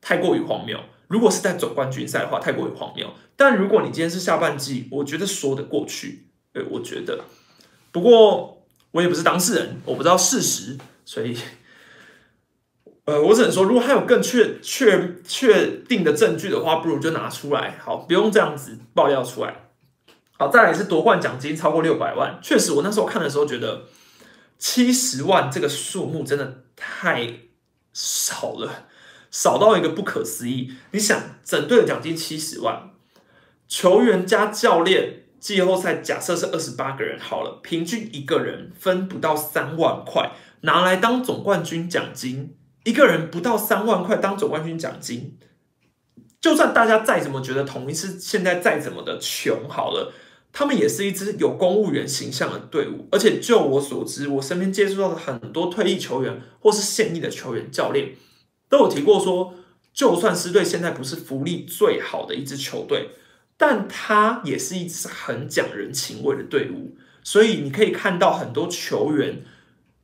[0.00, 0.78] 太过于荒谬。
[1.08, 3.12] 如果是在总冠军赛的话，太过于荒谬。
[3.36, 6.28] 但如果你今天是下半季，我觉得说得过去。
[6.52, 7.24] 对，我觉得。
[7.90, 11.36] 不过我也不是当事人，我不知道事实，所以，
[13.04, 19.70] 呃，我只能说，如果他有更确确确定的证据的话，不如就拿出来，好，不用这样子爆料出来。
[20.38, 23.86] 好，再来是夺冠奖金超过六百万，确实，我那时候看的时候觉得
[24.58, 27.40] 七十万这个数目真的太
[27.92, 28.86] 少了。
[29.32, 30.74] 少到一个不可思议！
[30.90, 32.90] 你想，整队的奖金七十万，
[33.66, 45.36] 球员加教练，季后赛假设是二十八个人好了，平均一个人分不到三万块，拿来当总冠军奖金，一个人不到三万块当总冠军奖金，
[46.40, 50.12] 就算大家再怎么觉得同一次现在再怎么的穷好了，
[50.52, 58.16] 他们也是一支有公务员形象的队伍，而且就我所知，我身边接触到的很多退役球员或是现役的球员、教练。
[58.68, 59.54] 都有提过说，
[59.92, 63.10] 就算狮队现在不是福利最好的一支球队，
[63.56, 66.96] 但他也是一支很讲人情味的队伍。
[67.22, 69.44] 所以你可以看到很多球员，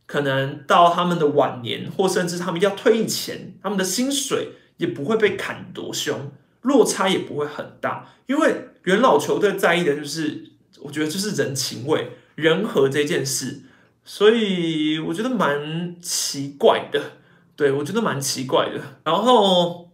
[0.08, 8.08] 可能到他们的晚年，或甚至他们要退役前，他们的薪水也不会被砍多凶，落差也不会很大。
[8.26, 13.60] 因为元老球队在意的就是，我觉得就是人情味、人和这件事。
[14.02, 17.00] 所以我觉得蛮奇怪的。
[17.54, 18.80] 对，我觉得蛮奇怪的。
[19.04, 19.90] 然后，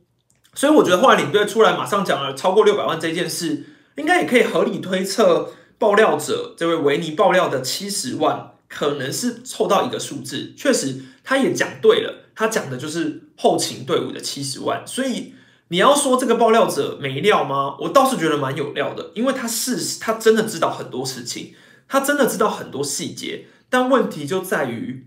[0.55, 3.65] 所以我觉得后来领队出来马上讲了超过六百万这件事，
[3.97, 10.53] 应该也可以合理推测，爆料者这位维尼爆料的七十万可能是凑到一个数字。
[10.57, 14.85] 确实，他也讲对了，他讲的就是后勤队伍的七十万。
[14.85, 15.35] 所以
[15.69, 17.77] 你要说这个爆料者没料吗？
[17.79, 21.55] 我倒是觉得蛮有料的，因为他是他真的知道很多事情，
[21.87, 23.47] 他真的知道很多细节。
[23.71, 25.07] 但问题就在于。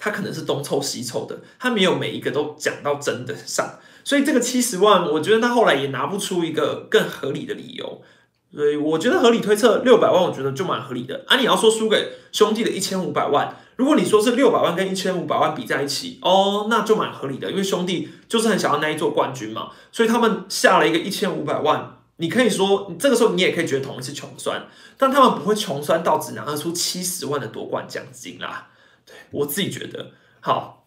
[0.00, 8.00] 他可能是东凑西凑的，他没有每一个都讲到真的上，所以这个七十万，我觉得他后来也拿不出一个更合理的理由，
[8.52, 11.24] 所以我觉得合理推测六百万，我觉得就蛮合理的。
[11.26, 28.68] 啊，你要说输给兄弟的一千五百万，如果你说是六百万跟一千五百万比在一起，哦，那就蛮合理的，因为兄弟就是很想要那一座冠军嘛，所以他们下了一个一千五百万，你可以说，这个时候你也可以觉得同一是穷酸，但他们不会穷酸到只拿得出七十万的夺冠奖金啦。
[29.04, 30.86] 对我自己觉得好，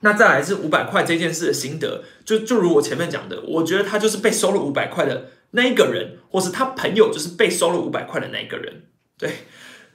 [0.00, 8.84] 那再来是五百块这件事的心得，就就如我前面讲的，我觉得他就是被收了五百块的那一个人，或是他朋友就是被收了五百块的那一个人。
[9.18, 9.46] 对，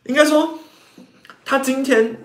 [0.05, 0.59] 应该说
[1.43, 2.19] 他今天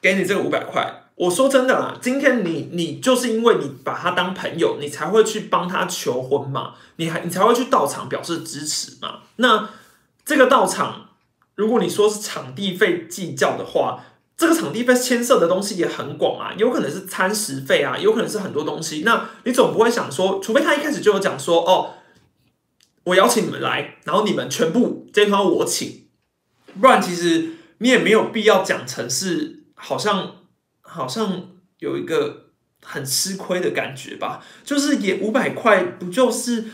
[0.00, 9.20] 给你这个五百块，我说真的啦，今天你你就是因为你把他当朋友，你才会去帮他求婚嘛，你还你才会去到场表示支持嘛。
[9.36, 9.70] 那
[10.24, 11.10] 这个到场，
[11.54, 14.04] 如果你说是场地费计较的话。
[14.38, 19.02] 这个场地费牵涉的东西也很广啊，有可能是餐食费啊，有可能是很多东西。
[19.04, 21.94] 那你总不会想说，除非他一开始就有讲说，哦，
[23.08, 26.08] 我邀请你们来，然后你们全部这一团我请，
[26.80, 30.36] 不然其实你也没有必要讲成是好像
[30.80, 32.50] 好像有一个
[32.82, 34.44] 很吃亏的感觉吧？
[34.64, 36.66] 就是也五百块，不就是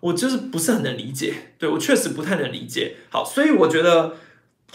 [0.00, 2.96] 我就是不是很能理解，对我确实不太能理解。
[3.10, 4.16] 好，所以我觉得。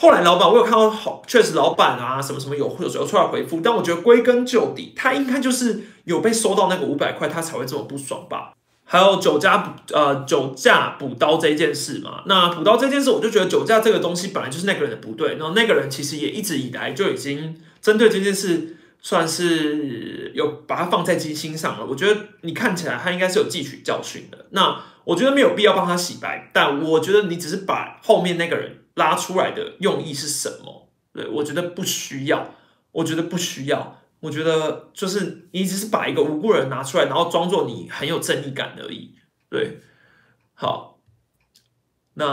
[0.02, 8.54] 后来老板，我有看到好，确实老板啊，什么什么有有有出来回复，但我觉得归根究底，他应该就是有被收到那个五百块，他才会这么不爽吧。
[8.92, 21.86] 还有酒驾补呃酒驾补刀这件事嘛，那补刀这件事，我就觉得酒驾这个东西本来就是那个人的不对，然后那个人其实也一直以来就已经针对这件事算是有把它放在机心上了。
[21.86, 28.78] 我觉得你看起来他应该是有汲取教训的，那我觉得没有必要帮他洗白，但我觉得你只是把后面那个人。
[28.96, 30.90] 拉出来的用意是什么？
[31.14, 32.54] 对我觉得不需要，
[32.92, 39.16] 我觉得不需要，我觉得就是你只是把一个无辜人拿出来，然后装作你很有正义感而已。
[39.50, 39.80] 对，
[40.54, 41.00] 好，
[42.14, 42.26] 那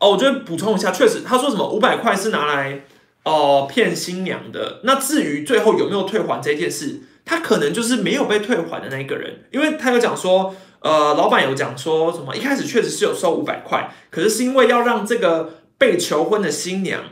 [0.00, 2.84] 哦，我觉得补充一下，确实他说什么五百块是拿来
[3.24, 4.80] 哦骗新娘的。
[4.84, 10.54] 那至于最后有没有退还这件事，他可能就是没有被退还的那一个人，因为他有讲说。
[10.84, 12.36] 呃，老板有讲说什么？
[12.36, 17.02] 一开始确实是有收五百块，可是是因为要让这个被求婚的新娘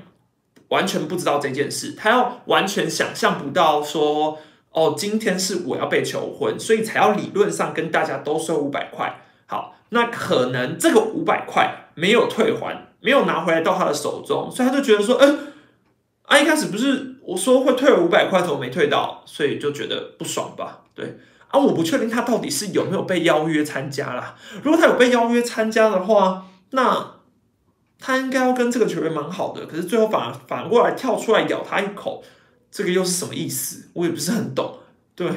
[0.73, 4.39] 完全不知道这件事，他要完全想象不到说，
[4.71, 9.21] 哦，今天是我要被求婚，所以才要理论上跟大家都收五百块。
[9.47, 15.53] 好，那可能这个五百块没有退还，没有拿回来到他的手中，所以他就觉得说，嗯，
[16.23, 19.23] 啊，一开始不是我说会退五百块，怎么没退到？
[19.27, 20.85] 所以就觉得不爽吧？
[20.95, 21.19] 对。
[21.49, 24.37] 啊，我不确定他到底是有没有被邀约参加啦。
[24.63, 27.17] 如果他有被邀约参加的话，那
[28.03, 29.65] 他应该要跟这个球员蛮好的。
[29.67, 32.25] 可是最后反而反过来跳出来咬他一口，
[32.71, 33.89] 这个又是什么意思？
[33.93, 34.81] 我也不是很懂。
[35.15, 35.31] 对，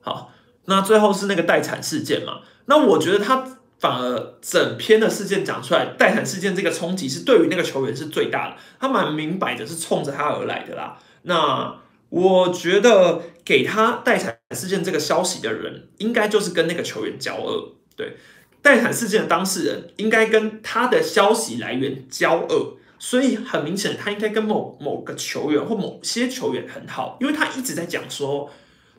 [0.00, 0.32] 好，
[0.66, 2.42] 那最后是那个待产事件嘛？
[2.66, 10.98] 那我觉得他反而整篇的事件讲出来，待产事件这个冲击是对于那个球员是最大的，他蛮明摆的是冲着他而来的啦。
[11.22, 11.80] 那。
[12.10, 17.74] 我觉得给他待产事件这个消息的人，应该就是跟那个球员交恶。
[17.96, 18.16] 对，
[18.60, 28.50] 待产事件的当事人应该跟他的消息来源交恶，所以很明显，他应该跟某某个球员或某些球员很好，因为他一直在讲说，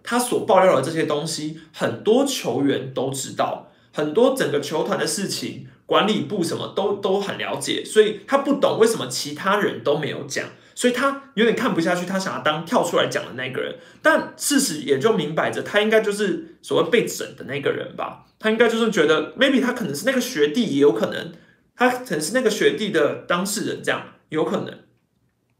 [0.04, 10.46] 他所爆料的这些东西，很多球员都知道，很多整个球团的事情，管理部什么都都很了解，所以他不懂为什么其他人都没有讲。
[10.80, 18.26] 所以他有点看不下去，他想要当跳出来讲的那个人，但事实也就明摆着，他应该就是所谓被整的那个人吧？
[18.40, 21.34] 他应该就是觉得，maybe 他可能是那个学弟，也有可能，
[21.76, 24.74] 他可能是那个学弟的当事人，这样有可能。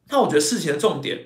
[0.08, 1.26] 那我觉得事情的重点，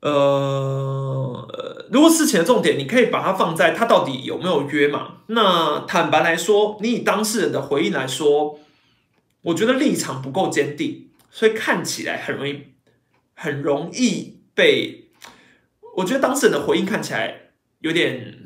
[0.00, 5.18] 呃，如果事情的重点，你可以把它放在他到底有没有约嘛？
[5.28, 8.58] 那坦白来说，你以当事人的回应来说，
[9.42, 11.10] 我觉得立场不够坚定。
[11.34, 12.62] 所以看起来很容易，
[13.34, 15.10] 很容易被，
[15.96, 18.44] 我觉得当事人的回应看起来有点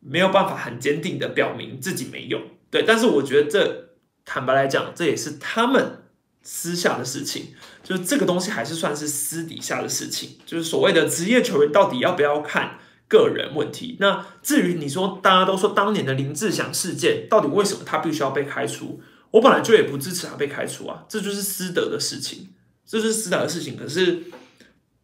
[0.00, 3.90] 没有办法很坚定的表明自己没有对，但是我觉得这
[4.24, 6.04] 坦白来讲，这也是他们
[6.42, 13.98] 私下的事情，就是这个东西还是算是私底下的事情，就是所谓的职业球员到底要不要看个人问题。
[14.00, 19.02] 那至于你说大家都说当年的林志祥事件，到底为什么他必须要被开除？
[19.32, 22.48] 我本来就也不支持他被开除啊，这就是私德的事情，
[22.84, 23.76] 这是私德的事情。
[23.76, 24.24] 可是，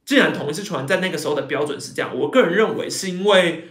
[0.05, 3.69] 既然同一次球员在那个时候的标准是这样，我个人认为是因为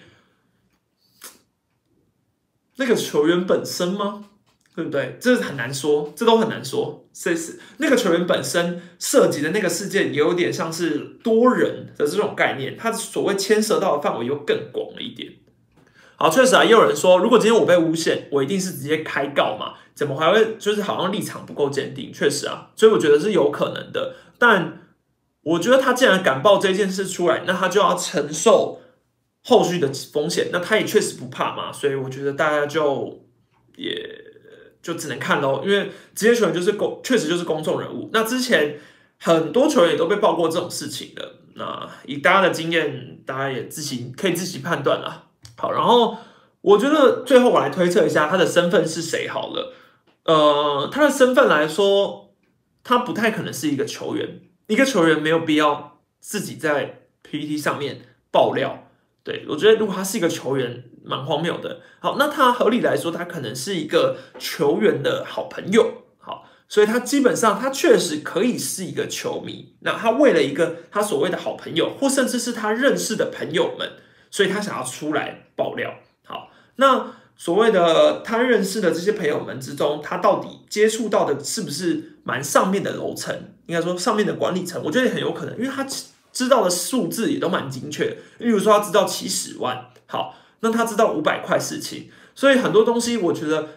[2.77, 4.29] 那个球员本身吗？
[4.75, 5.17] 对不对？
[5.21, 7.07] 这很难说，这都很难说。
[7.13, 15.31] 这是那个球员本身涉及的那个事件，也有点像是多人的这种概念，它所谓牵涉到的范围又更广了一点。
[16.17, 19.73] 好，确实啊，也有人说，如果今天我被诬陷，我一定是直接开告嘛？
[19.93, 22.11] 怎么还会就是好像立场不够坚定？
[22.11, 24.15] 确实啊，所以我觉得是有可能的。
[24.37, 24.81] 但
[25.43, 28.81] 我觉得他既然敢报这件事出来，那他就要承受
[29.43, 30.49] 后续的风险。
[30.51, 33.25] 那他也确实不怕嘛，所以我觉得大家就
[33.75, 33.93] 也
[34.81, 35.61] 就只能看喽。
[35.65, 38.09] 因为职业球员就是公，确实就是公众人物。
[38.11, 38.79] 那之前
[39.19, 41.35] 很多球员也都被报过这种事情的。
[41.55, 45.27] 那以大家的经验，大家也自行可以自己判断了。
[45.57, 46.17] 好，然后
[46.61, 49.73] 我觉得最后我来推测一下他的身份是谁好了。
[50.25, 52.33] 呃，他的身份来说，
[52.83, 54.41] 他不太可能是一个球员。
[54.67, 58.87] 一个球员没有必要自己在 PPT 上面爆料。
[59.23, 61.81] 对我觉得，如果他是一个球员，蛮荒谬的。
[61.99, 66.03] 好，那他合理来说，他可能是一个球员的好朋友。
[66.17, 69.75] 好，所以他基本上他确实可以是一个球迷。
[69.81, 73.93] 那他为了一个他所谓的好朋友，或甚至是他认识的朋友们，
[74.29, 75.93] 所以他想要出来爆料。
[76.25, 77.13] 好，那。
[77.37, 83.35] 所谓的他认识的这些朋友们之中，他到底接触到的是不是蛮上面的楼层？
[83.65, 85.85] 应该说上面的管理层，我觉得很有可能，因为他
[86.31, 88.17] 知道的数字也都蛮精确。
[88.37, 93.71] 例如说，他知道七十万，好，那他知道五百块事情，所以很多东西，我觉得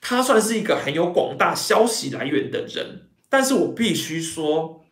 [0.00, 3.02] 他算是一个很有广大消息来源的人。
[3.28, 4.84] 但是我必须说。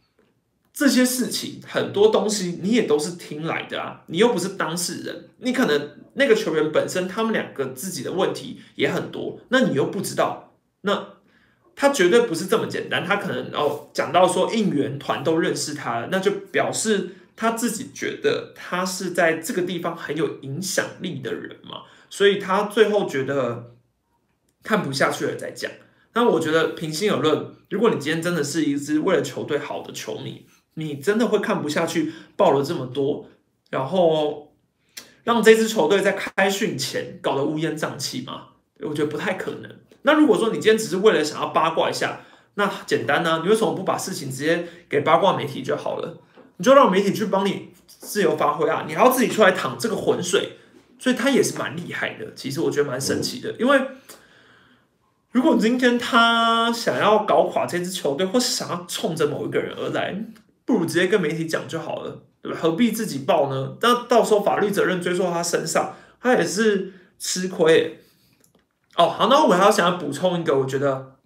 [0.74, 11.10] 这些事情很多东西你也都是听来的啊，你又不是当事人，你可能那个球员本身他们两个自己的问题也很多，那你又不知道，那
[11.76, 23.76] 他绝对不是这么简单，他可能哦讲到说应援团都认识他，那就表示他自己觉得他是在这个地方很有影响力的人嘛，所以他最后觉得
[24.64, 25.70] 看不下去了再讲。
[26.14, 30.44] 那我觉得平心而论，如果你今天真的是一支为了球队好的球迷。
[30.74, 33.28] 你真的会看不下去，报了这么多，
[33.70, 34.52] 然后
[35.22, 38.48] 让这支球队在开训前搞得乌烟瘴气吗？
[38.80, 39.70] 我觉得不太可能。
[40.02, 42.20] 那如果说你今天只是为了想要八卦一下，
[42.56, 43.40] 那简单呢？
[43.42, 46.20] 你为什么不把事情直接给八卦媒体就好了？
[46.56, 48.84] 你就让媒体去帮你自由发挥啊！
[48.86, 50.58] 你还要自己出来淌这个浑水，
[50.98, 52.32] 所以他也是蛮厉害的。
[52.34, 53.80] 其实我觉得蛮神奇的，因为
[55.32, 60.14] 如果今天他想要搞垮这支球队，或是想要冲着某一个人而来。
[60.66, 62.58] 不如直接跟媒体讲就好了，对吧？
[62.60, 63.76] 何必自己报呢？
[63.82, 68.00] 那到时候法律责任追溯到他身上，他也是吃亏。
[68.96, 71.16] 哦，好，那我还要想要补充一个我觉得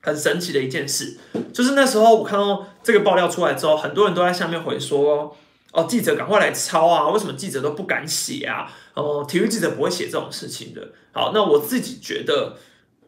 [0.00, 1.18] 很神奇的一件事，
[1.52, 5.36] 就是那时候我看到这个爆料出来之后，很多人都在下面回说
[5.72, 7.08] ：“哦，记者赶快来抄啊！
[7.10, 8.72] 为什么记者都不敢写啊？
[8.94, 12.56] 哦，体育记者不会写这种事情的。”好，那我自己觉得，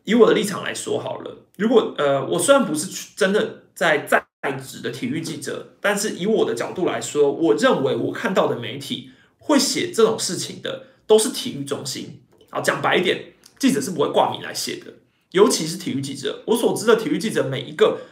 [0.04, 4.26] 以我的立场来说好了，如果呃，我虽然不是真的在在。
[4.44, 12.20] 在职的体育记者，但是以我的角度来说，我认为我看到的媒体会写这种事情的，都是体育中心。
[12.50, 14.92] 好，讲白一点，记者是不会挂名来写的，
[15.30, 16.42] 尤其是体育记者。
[16.48, 18.02] 我所知的体育记者，每一个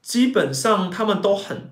[0.00, 1.70] 基本上他们都很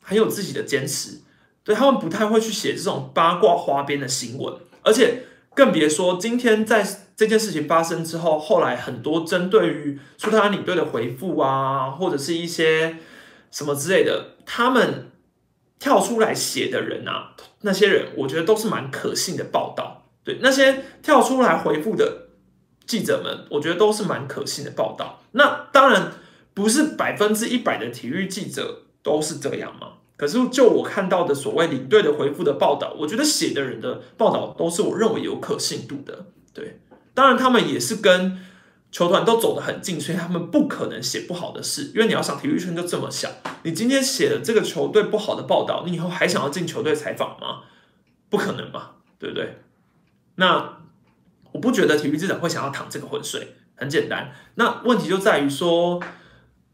[0.00, 1.20] 很有自己的坚持，
[1.62, 5.24] 对他们不太会去写这种八卦花边的新闻，而且。
[5.54, 6.82] 更别说今天在
[7.22, 12.96] 这件事情发生之后，后来很多针对于苏特兰领队的回复啊，或者是一些
[13.52, 15.12] 什么之类的，他们
[15.78, 20.08] 跳出来写的人啊，那些人我觉得都是蛮可信的报道。
[20.24, 22.26] 对那些跳出来回复的
[22.86, 25.20] 记者们，我觉得都是蛮可信的报道。
[25.30, 26.14] 那当然
[26.54, 29.92] 不是百分之一百的体育记者都是这样嘛。
[30.16, 36.26] 可是，就我看到的所谓领队的回复的报道，我觉得写的人的报道都是我认为有可信度的。
[36.52, 36.80] 对，
[37.14, 38.38] 当然他们也是跟
[38.90, 41.92] 球团都走得很近，所以他们不可能写不好的事。
[41.94, 43.30] 因为你要想，体育圈就这么小，
[43.62, 47.62] 你今天写了这个球队不好的报道，你以后还想要进球队采访吗？
[48.28, 49.62] 不可能嘛，对不对？
[50.36, 50.78] 那
[51.52, 53.56] 我不觉得体育记者会想要淌这个浑水。
[53.74, 56.02] 很简单，那问题就在于说。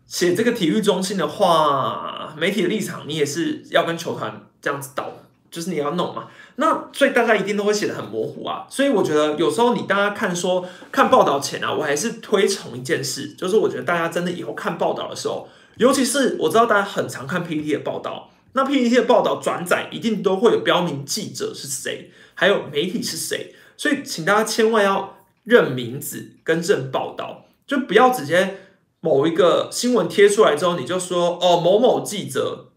[0.06, 5.12] 写这个体育中心的话，媒体的立场你也是要跟球团这样子倒，
[5.50, 6.28] 就是你要弄嘛。
[6.60, 8.66] 那所以大家一定都会写的很模糊啊。
[8.68, 28.58] 所以我觉得有时候你大家看说看报道前啊，我还是推崇一件事，就是我觉得大家真的以后看报道的时候，尤其是我知道大家很常看 PPT 的报道，那 PPT 的报道转载一定都会有标明记者是谁，还有媒体是谁，所以请大家千万要认名字跟认报道，就不要直接。
[29.00, 32.72] 某一个新闻贴出来之后，你就说哦，某某记者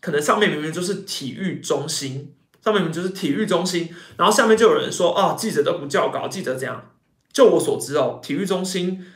[0.00, 2.32] 可能上面明明就是体育中心，
[2.64, 6.90] 上面就是体育中心，然后下面就有人说啊，记者都不叫稿，记者这样。
[7.32, 9.06] 就我所知哦，体育中心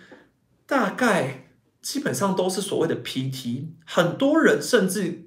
[0.66, 1.48] 大概
[1.82, 5.24] 基本上都是所谓的 PT，很多人甚至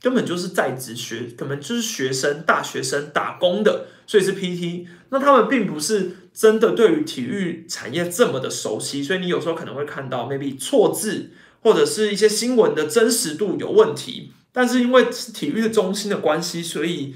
[0.00, 4.86] 根本就是在职学，可能就是学生、大学生打工的，所以是 PT。
[5.10, 6.16] 那他们并不是。
[6.36, 11.30] 真的对于体育产业这么的熟悉，所以你有时候可能会看到 maybe 错字
[11.62, 17.14] 或者是一些新闻的真实度有问题，但是因为是体育的中心的关系，所以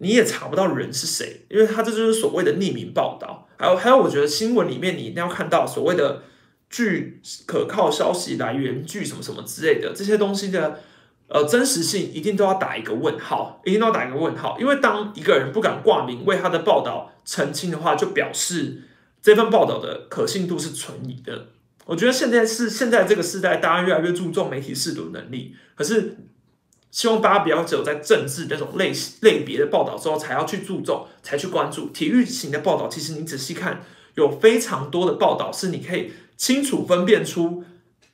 [0.00, 3.48] 你也查不到人是谁，因为他这就是所谓的匿名报道。
[3.56, 6.22] 还有还有，我觉得新闻里面你一定要看到所谓的
[6.70, 10.80] 据可靠消息来源，据什么什么之类的这些东西的
[11.26, 14.56] 呃真实性，一定都要打一个问号，一定要打一个问号。
[14.60, 18.82] 因为当一个人不敢挂名为他的报道澄清的话，就表示
[19.20, 21.48] 这份报道的可信度是存疑的。
[21.86, 26.16] 我觉得现在是现在这个时代，大家越来越注重媒体试读能力，可是。
[26.90, 32.88] 希望大家不要只有在政治那种类类别的报道之后才要去注重，才去关注体育型的报道。
[32.88, 33.82] 其实你仔细看，
[34.14, 37.64] 有非常多的报道是你可以清楚分辨出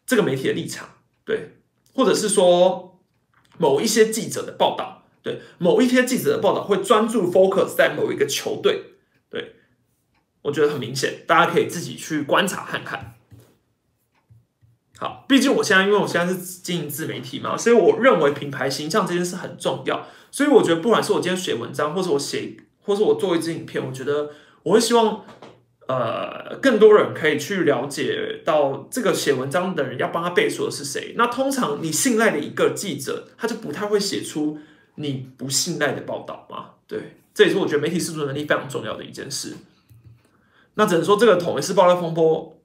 [0.05, 0.89] 这个媒体的立场，
[1.25, 1.51] 对，
[1.95, 3.01] 或者是说
[3.59, 8.83] 某一些记者的报道，对，某一些记者的报道会专注 focus 在某一个球队，
[9.31, 9.55] 对，
[10.43, 13.15] 我觉得很明显，大家可以自己去观察看看。
[14.99, 20.07] 好，毕竟我现在因为我现在是经营自媒体嘛，所以我认为品牌形象这件事很重要。
[20.31, 24.31] 所以我觉得，不管是我今天写文章，或者我写，或是我做一支影片，我觉得
[24.63, 25.25] 我会希望，
[25.87, 31.15] 呃，更多人可以去了解到这个写文章的人要帮他背书的是谁。
[31.17, 34.59] 那通常你信赖的一个记者，他就不太会写出
[34.97, 36.71] 你不信赖的报道嘛。
[36.87, 39.55] 对，这也是我觉得媒体试读能力非常重要的一件事。
[40.75, 42.61] 那只能说，这个统一式爆料风波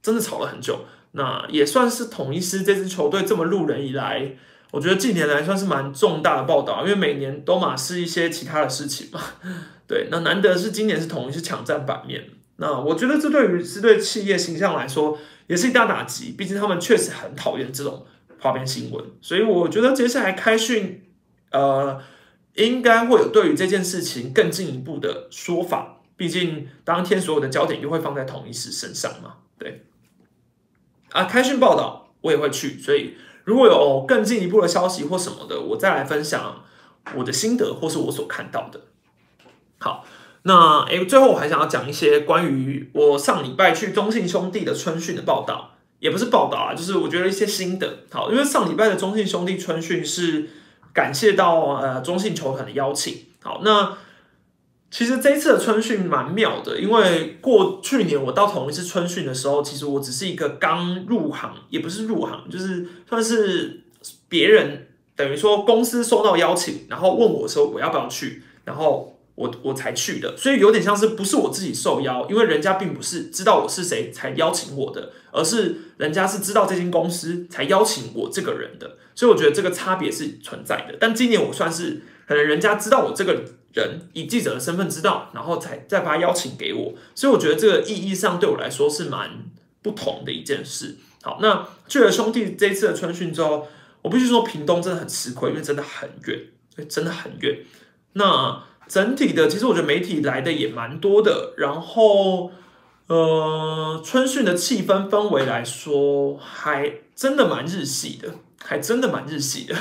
[0.00, 0.84] 真的吵了很久。
[1.18, 4.36] 那也算是统一师这支球队这么路人以来，
[4.70, 9.20] 我觉得近年来算是蛮重大的报道，因为每年都嘛是一些其他的事情嘛。
[9.88, 12.22] 对，那难得是今年是统一是抢占版面，
[12.58, 18.06] 那我觉得这对于是对企业形象来说也是一大打击，毕竟他们确实很讨厌这种
[18.38, 21.02] 花边新闻，所以我觉得接下来开训，
[21.50, 22.00] 呃，
[22.54, 29.86] 应该会有对于这件事情更进一步的说法，毕竟当天所有的焦点又会放在统一师身上嘛，对。
[31.12, 36.62] 啊，开讯报道我也会去，所以如果有更进一步的消息或什么的，我再来分享
[37.14, 38.80] 我的心得或是我所看到的。
[39.78, 40.04] 好，
[40.42, 48.00] 那诶，最后我还想要讲一些关于我上礼拜去中信兄弟的春训的报道，也不是报道啊，就是我觉得一些心得。
[48.10, 50.50] 好，因为上礼拜的中信兄弟春训是
[50.92, 53.26] 感谢到呃中信球团的邀请。
[53.42, 53.96] 好，那。
[54.90, 63.82] 其实这一次的春训蛮妙的，因为过去年我到同一次春训的时候，其实我只是一个刚入行，也不是入行，就是算是
[64.30, 80.96] 别人等于说公司收到邀请，然后问我说我要不要去，然后我我才去的，所以有点像是不是我自己受邀，因为人家并不是知道我是谁才邀请我的，而是人家是知道这间公司才邀请我这个人的，所以我觉得这个差别是存在的。
[80.98, 83.44] 但今年我算是可能人家知道我这个。
[83.74, 89.30] 人以记者的身份知道，然后才再把他邀请给我，所以我觉得这个意义上对我来说是蛮
[89.82, 90.96] 不同的一件事。
[91.22, 93.68] 好，那去了兄弟这一次的春训之后，
[94.02, 97.58] 我必须说屏东真的很吃亏，因为真的很远，真的很远。
[98.14, 102.50] 那整体的，其实我觉得媒体来的也蛮多的，然后
[103.08, 108.32] 呃，春训的气氛氛围来说，还真的蛮日系的，
[108.64, 109.76] 还真的蛮日系的，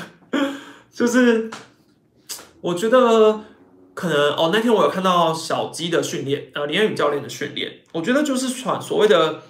[0.92, 1.50] 就是
[2.62, 3.42] 我觉得。
[3.98, 9.42] 可能哦，那天我有看到小鸡的训练，呃，林彦宇教练的训练，我觉得就是传所谓的，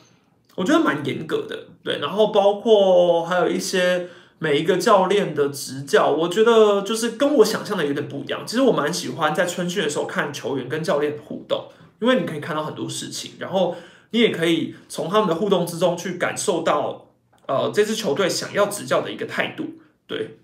[0.56, 2.00] 我觉得蛮严格的，对。
[2.00, 4.08] 然后包括还有一些
[4.40, 8.44] 每一个教练的执教，我觉得就是跟我想象的有点不一样。
[8.48, 11.68] 其实我蛮喜欢在春训的时候看球员跟教练互动，
[12.00, 13.76] 因为你可以看到很多事情，然后
[14.12, 17.08] 你也可以从他们的互动之中去感受到，
[17.48, 19.66] 呃，这支球队想要执教的一个态度，
[20.08, 20.38] 对。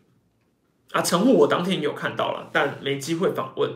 [0.91, 3.71] 啊，陈户我当天也有看到了，但没机会访问。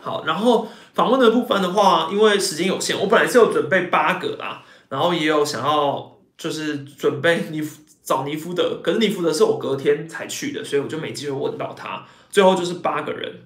[0.00, 7.62] 好，然后访问的部分的话，因为时间有限，我本来是有准备八个啦，然后也有想要就是准备尼
[8.02, 12.04] 找尼夫的，可是尼夫的是我隔天才去的，所以我就没机会问到他。
[12.30, 13.42] 最后就是八个人。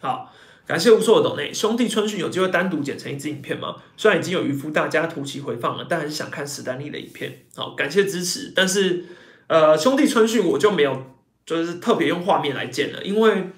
[0.00, 0.32] 好，
[0.66, 3.76] 感谢无数的懂内兄弟春训有机会单独剪成一支影片吗？
[3.96, 7.46] 虽然已经有渔夫大家图奇回放了，但还是想看史丹利的影片。
[7.54, 9.04] 好，感谢支持，但是
[9.46, 11.04] 呃兄弟春训我就没有
[11.46, 13.50] 就是特别用画面来剪了，因为。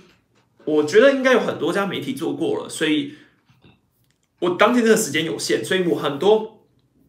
[0.66, 3.14] 我觉得应该有很多家媒体做过了，所以
[4.40, 6.66] 我当天的时间有限，所以我很多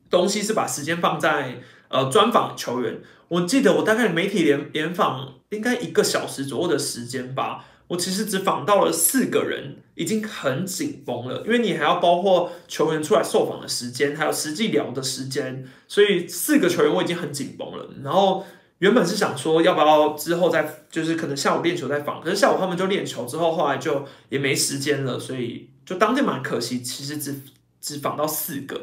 [0.09, 3.01] 东西是把时间放在呃专访球员。
[3.29, 18.45] 我记得我大概媒体联联访应该一个小时左右的时间吧，我其实只访到了四个人，已经很紧绷了，因为你还要包括球员出来受访的时间，还有实际聊的时间，所以四个球员我已经很紧绷了，然后。
[18.79, 26.81] 原本是想说要不要之后再就是可能下午练球再访，可是下午他们就练球之后，后来就也没时间了，所以就当天蛮可惜。
[26.81, 27.41] 其实只
[27.81, 28.79] 只访到四个，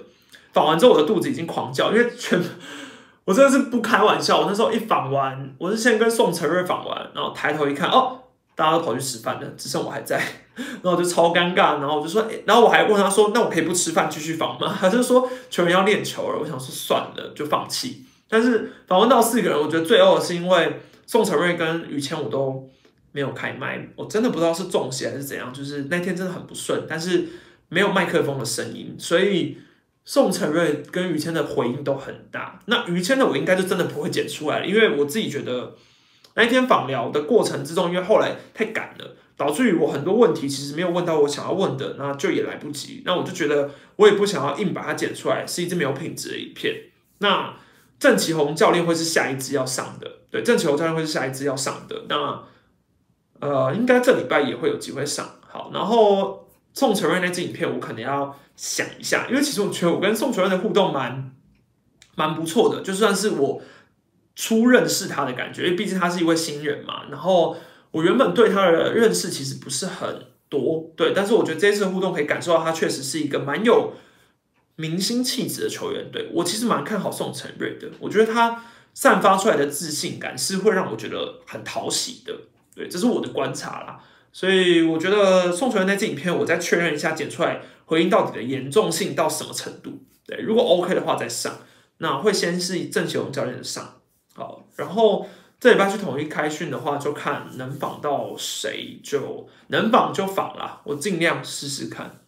[0.53, 2.41] 访完之后我的肚子已经狂叫，因为全
[3.25, 4.41] 我真的是不开玩笑。
[4.41, 8.19] 我那时候一访完，我是先跟宋承瑞访完，然后抬头一看，哦，
[8.57, 10.17] 大家都跑去吃饭了，只剩我还在，
[10.57, 14.77] 然后我就超尴尬，然后我就说，然后我还问他说，那我可以不吃饭继续访吗？
[14.81, 18.05] 他就说球员要练球了，我想说算了，就放弃。
[18.29, 22.69] 但是访问到四个人，我觉得最后是因为宋承瑞跟于谦我都
[23.13, 27.27] 没有开麦，我真的不知道是中邪还是怎样，就是那天真的很不顺，但是
[27.69, 29.59] 没有麦克风的声音，所以
[30.05, 32.61] 宋承瑞跟于谦的回音都很大。
[32.67, 35.75] 那于谦的我应该就真的不会剪出来了，因为我自己觉得
[36.35, 39.17] 那一天访聊的过程之中，因为后来太赶了。
[39.37, 43.03] 导致于我很多问题其实没有问到我想要问的，那就也来不及。
[43.05, 46.73] 那我就觉得我也不想要硬把它剪出来，是一支没有品质的影片。
[47.19, 47.53] 那
[47.99, 52.05] 郑奇宏教练会是下一支要上的，对，郑奇宏教练会是下一支要上的。
[52.09, 52.43] 那
[53.41, 55.27] 呃，应该这礼拜也会有机会上。
[55.49, 61.33] 好，然后宋承瑞那支影片我可能要想一下，因为其实我觉得我跟宋承瑞的互动蛮
[62.17, 63.63] 蛮不错的，就算是我
[64.35, 67.05] 初认识他的感觉，因为毕竟他是一位新人嘛。
[67.11, 67.57] 然后
[67.93, 73.93] 我原本对他的认识其实不是很多，对，但是我觉得这次互动可以感受到他确实是一个蛮有
[74.77, 76.11] 明星气质的球员。
[76.11, 82.35] 对我其实蛮看好宋承瑞的，我觉得他散发出来的自信感是会让我觉得很讨喜的。
[82.75, 84.01] 对，这是我的观察啦。
[84.33, 90.03] 所以我觉得宋承瑞那支影片，我再确认一下剪出来回音到底的严重性到什么程度。
[90.27, 91.59] 对，如果 OK 的话再上，
[91.99, 94.01] 那会先是郑启荣教练上，
[94.35, 95.29] 好，然后
[95.61, 102.24] 这礼拜去统一开训的话，就看能访到谁就能访就访啦，我尽量试试看。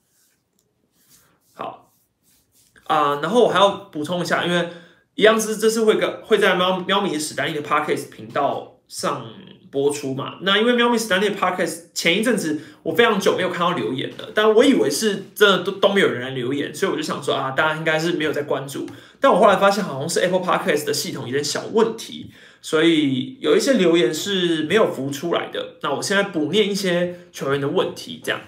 [2.86, 4.68] 啊、然后我还要补充一下，因为
[5.14, 9.26] 一样是这次会跟会在喵喵米史丹利的 Podcast 频道上
[9.70, 10.34] 播出嘛。
[10.42, 18.86] 那因为喵米史丹利的 Podcast 前一阵子我非常久没有看到留言了，但我以为是真的都都没有人来留言，所以我就想说啊，大家应该是没有在关注。
[19.18, 22.30] 但我后来发现好像是 Apple Podcast 的系统有点小问题，
[22.60, 25.76] 所以有一些留言是没有浮出来的。
[25.82, 28.40] 那我现在补念一些球员的问题，这样。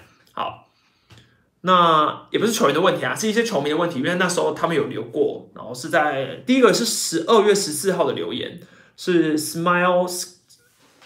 [1.61, 8.59] 那也不是球员的问题啊，是一些球迷的问题，因为那时候他们有留过，然后是在第一个是十二月十四号的留言，
[8.95, 10.09] 是 Smile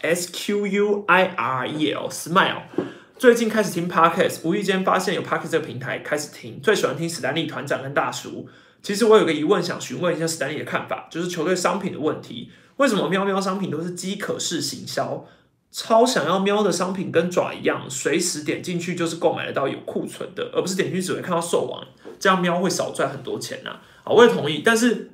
[0.01, 2.63] S Q U I R E L Smile，
[3.17, 8.47] 最近开始听 Podcast，无意间发现有 Podcast 这个平台，开始听，最喜欢听史丹利团长跟大叔。
[8.83, 15.25] 其实我有个疑问想询问一下史丹利的看法，就是球队商品的问题，为什么喵喵商品都是饥渴式行销？
[15.73, 21.83] 超想要喵的商品跟爪一样，随时点进去就是购买得到有库存的，而不是点进去只会看到售完，
[22.19, 23.71] 这样喵会少赚很多钱呐、
[24.03, 24.13] 啊。
[24.13, 25.09] 我也同意，但是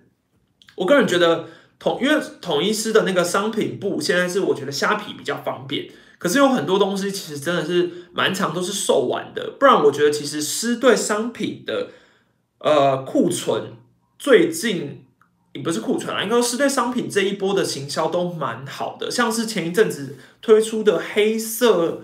[0.76, 1.48] 我个人觉得
[1.80, 11.88] 统因为统一师的那个商品部现在是我觉得虾皮比较方便，可是有很多东西其实真的是蛮长都是售完的，不然我觉得其实师对商品的
[12.60, 13.78] 呃库存
[14.18, 15.06] 最近。
[15.54, 22.04] 也不是库存啊，应该是对商品这一波的行销都蛮好的，像是前一阵子推出的黑色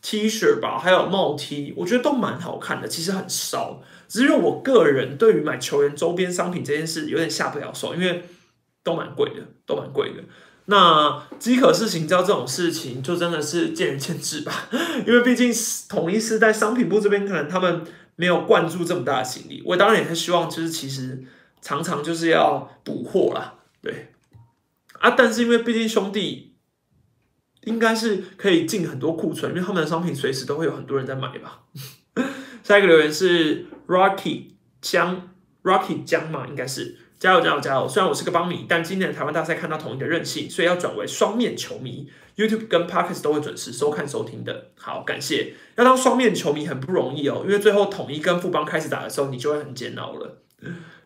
[0.00, 3.82] T 恤吧，还有帽 T，我觉得都蛮好看的，其实很烧。
[4.08, 8.24] 只是我个人对于买球员周边商品这件事有点下不了手，因为
[8.82, 10.22] 都蛮贵的，都蛮贵的。
[10.64, 14.68] 那饥渴式行销这种事情，就真的是见仁见智吧，
[15.06, 15.52] 因为毕竟
[15.88, 17.82] 统一是在商品部这边，可能他们
[18.14, 19.62] 没有灌注这么大的心力。
[19.66, 21.22] 我当然也是希望，就是其实。
[21.60, 24.12] 常常就是要补货啦，对
[25.00, 26.54] 啊，但是因为毕竟兄弟
[27.62, 31.62] 应该是可以进很多库存，因为他们的商品随时都会有很多人在买吧。
[32.62, 35.30] 下一个留言是 Rocky 江
[35.62, 37.88] ，Rocky 江嘛，应该是加油加油加油！
[37.88, 44.70] 虽然我是个邦迷，但今年的台湾大赛看到统一的韧性，所以要转为双面球迷，YouTube 跟 parkas 都会准时收看收听的。
[44.76, 45.54] 好，感谢。
[45.76, 50.42] 要当双面球迷很不容易哦，因为最后统一跟富邦开始打的时候，你就会很煎熬了。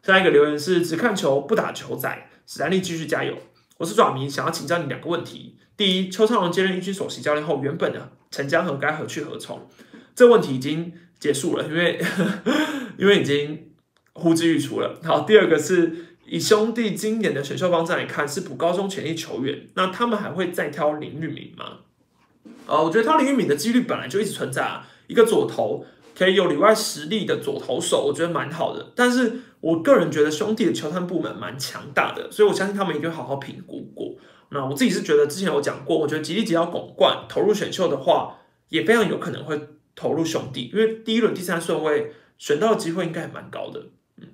[0.03, 3.37] 下一个留言是只看球不打球仔，史丹利继续加油。
[3.77, 5.59] 我是爪迷，想要请教你两个问题。
[5.77, 9.69] 第一，邱昌荣接任一军首席教练后，原本的陈江河该何去何从？
[10.15, 12.03] 这问题已经结束了，因为
[12.97, 13.73] 因为已经
[14.15, 14.99] 呼之欲出了。
[15.05, 21.81] 好，第二个是以兄弟今年的选秀方针来看，是补高中潜力球员，那他们还会再挑林玉敏吗？
[22.67, 25.85] 呃，我觉得挑林玉敏的几率本来就一直存在啊，一个左投。
[26.21, 28.93] 可以有里外实力的左投手，我觉得蛮好的。
[28.95, 34.15] 但是我个人觉得兄弟的球探部门蛮强大的，所以我相信他们一定好好评估过。
[34.51, 38.37] 那我自己是觉得之前有讲过，我觉得吉利吉要拱冠投入选秀的话，
[38.69, 39.59] 也非常有可能会
[39.97, 43.83] 投入兄弟，因为第一轮第三顺位选到的机会应该还蛮高的。
[44.19, 44.29] 嗯，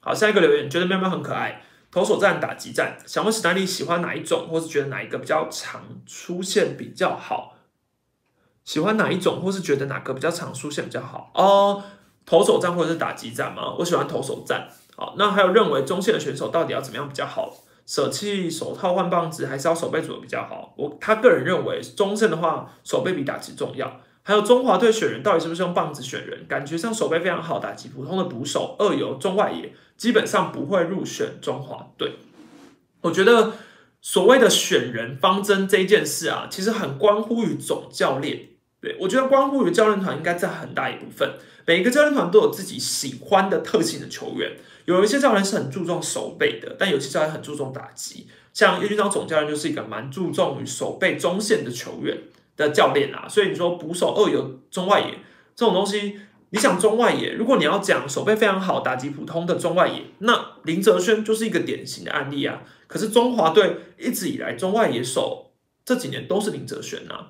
[0.00, 1.62] 好，下一个留言，觉得喵喵很可爱。
[1.92, 7.51] 投手战、打击战，想问史丹利喜欢哪一种，或是觉得哪一个比较常出现比较好？
[8.72, 11.30] 喜欢哪一种，或是觉得哪个比较常出现比较好？
[11.34, 11.82] 哦，
[12.24, 13.74] 投手战或者是打击战吗？
[13.78, 14.66] 我喜欢投手战。
[14.96, 17.52] 好，那还有认为中线的选手到底要怎么样比较好？
[17.84, 20.72] 舍弃手套换棒子，还是要手背组的比较好？
[20.78, 24.00] 我他个人认为，中线的话，手背比打击重要。
[24.22, 26.46] 还有中华队选人到底是不是用棒子选人？
[26.48, 32.14] 感觉上手背非常好，打击普通的捕手、二游、中外野基本上不会入选中华队。
[33.02, 33.52] 我觉得
[34.00, 38.48] 所谓的选人方针这一件事啊，其实很关乎于总教练。
[38.82, 41.38] 对我觉得关乎于教练团应该占很大一部分。
[41.64, 44.56] 每一个教练团都有自己喜欢的特性的球员，
[44.86, 48.26] 有一些教练是很注重手背的，但有些教练很注重打击。
[48.52, 52.18] 像叶军章总教练就是一个蛮注重于手背中线的球员
[52.56, 53.28] 的教练啊。
[53.28, 55.20] 所以你说捕手二有中外野
[55.54, 56.18] 这种东西，
[56.50, 62.62] 你想中外野，如果你要讲手背非常好、打击普通的中外野，那林哲轩就是一个典型的案例啊。
[62.88, 65.52] 可是中华队一直以来中外野手
[65.84, 67.28] 这几年都是林哲轩啊。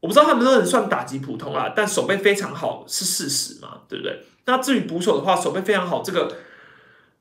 [0.00, 4.24] 我不知道他们能不能算打击普通啦，但手背非常好是事实嘛，对不对？
[4.46, 6.36] 那至于捕手的话，手背非常好，这个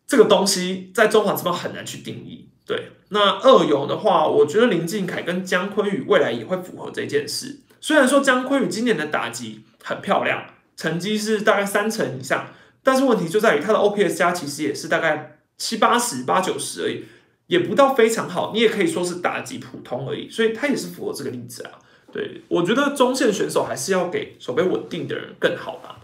[0.05, 2.49] 这个东西在中华这边很难去定义。
[2.65, 7.61] 对，那二游的话，我觉得林敬凯跟姜昆宇未来也会符合这件事。
[7.80, 10.43] 虽然说姜昆宇今年的打击很漂亮，
[10.75, 12.47] 成绩是大概三成以上，
[12.84, 17.05] 但是问题就在于他的 OPS 加其实也是大概七八十、八九十而已，
[17.47, 18.51] 也不到非常好。
[18.53, 21.80] 你也可以说是打击普通而已，所以他也是符合这个例子啊。
[22.18, 25.99] 对，我觉得中线选手还是要给手背稳定的人更好吧。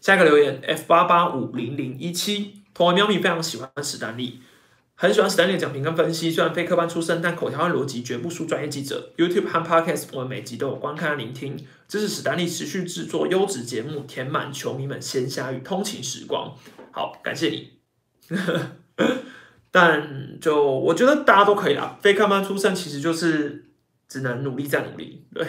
[0.00, 4.38] 下一个留言，F 八八五零零一七，同为喵咪非常喜欢史丹利，
[4.94, 6.30] 很喜欢史丹利的讲评跟分析。
[6.30, 9.10] 虽然非科班出身，但口条和逻辑绝不输专业记者。
[9.16, 11.56] YouTube 和 Podcast 我们每集都有观看聆听，
[11.88, 16.54] 支持史丹利持续制作优质节目，填满球迷们闲暇与通勤时光。
[16.92, 17.72] 好，感谢你。
[19.72, 23.64] 但就我觉得大家都可以啦，非科班出身其实就是。
[24.12, 25.46] 只能努力再努力，对，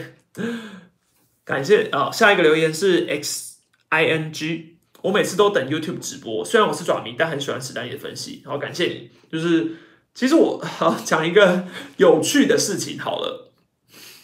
[1.43, 2.09] 感谢啊！
[2.09, 3.57] 下一个留言是 X
[3.89, 8.41] I N G，我每次都等 YouTube 直播，虽然我是爪迷，但很喜欢史丹尼的分析。
[8.45, 9.11] 好，感谢你。
[9.29, 9.75] 就是
[10.15, 11.65] 其实我好讲一个
[11.97, 13.51] 有趣的事情好了，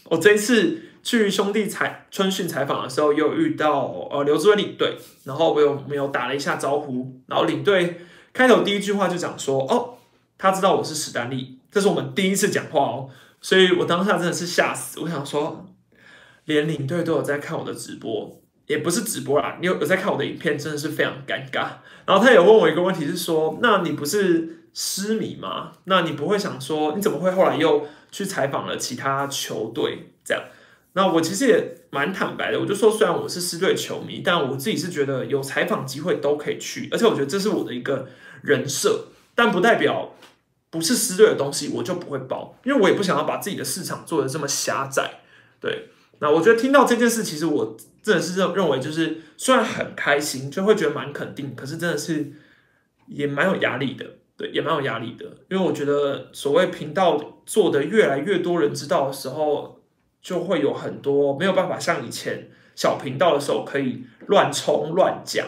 [0.05, 7.99] 我这一次去兄弟采春训采访的时候，又遇到呃刘志伟领队，然后我有没有打了一下招呼，然后领队
[8.31, 9.97] 开头第一句话就讲说：“哦，
[10.37, 13.09] 他知道我是史丹利，这是我们第一次讲话哦。”
[13.41, 15.65] 所以我当下真的是吓死，我想说，
[16.45, 21.67] 连领队都有在看我的直播，也不是直播啦，你有有在看我的影片，真的是非常尴尬。
[22.05, 25.71] 然后他也问我一个问题，是说，那你不是失迷吗？
[25.85, 30.11] 那你不会想说，你怎么会后来又去采访了其他球队？
[30.25, 30.43] 这样，
[30.93, 38.09] 那我其实也蛮坦白的，我就说，虽然我是狮队球迷，但我自己是觉得有采访机会都可以去，而且我觉得这是我的一个
[38.41, 40.13] 人设，但不代表。
[40.69, 45.21] 不是私队的东西，我就不会包，因为我也不想要把自己的市场做的这么狭窄。
[45.59, 45.89] 对，
[46.19, 52.31] 那我觉得听到这件事，其实我真的是认认为，就是虽然很开心，就会觉得蛮肯定，可是真的是
[53.07, 54.05] 也蛮有压力的。
[54.37, 59.81] 对，也蛮有压力的，因为我觉得所谓频道做的越来越多人知道的时候，
[60.21, 65.45] 就会有很多没有办法像以前小频道的时候可以乱冲乱讲。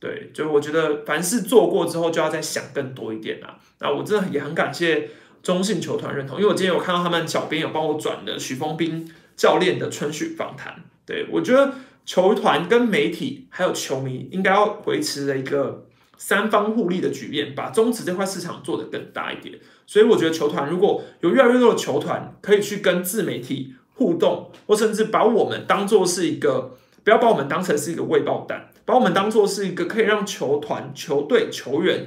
[0.00, 3.58] 对，就我觉得凡事做过之后，就要再想更多一点啦。
[3.80, 5.10] 那我真的也很感谢
[5.42, 10.84] 中信球团认同，因为我今天有看到他们小编有帮我转的许峰斌教练的春训访谈。
[11.04, 11.72] 对我觉得
[12.04, 15.86] 球团跟媒体还有球迷应该要维持的一个
[16.16, 19.58] 三方互利的局面，把中职这块市场做得更大一点。
[19.86, 28.70] 所以我觉得球团如果有越来越多的球团可以去跟自媒体互动，或甚至把我们当做是一个，不要把我们当成是一个未爆弹。
[28.88, 32.06] 把我们当做是一个可以让球团、球队、球员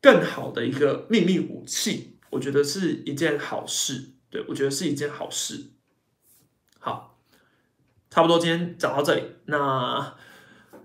[0.00, 4.10] 更好的一个秘密武器，我觉得是一件好事。
[4.30, 5.72] 对我觉得是一件好事。
[6.78, 7.18] 好，
[8.08, 9.24] 差不多今天讲到这里。
[9.46, 10.14] 那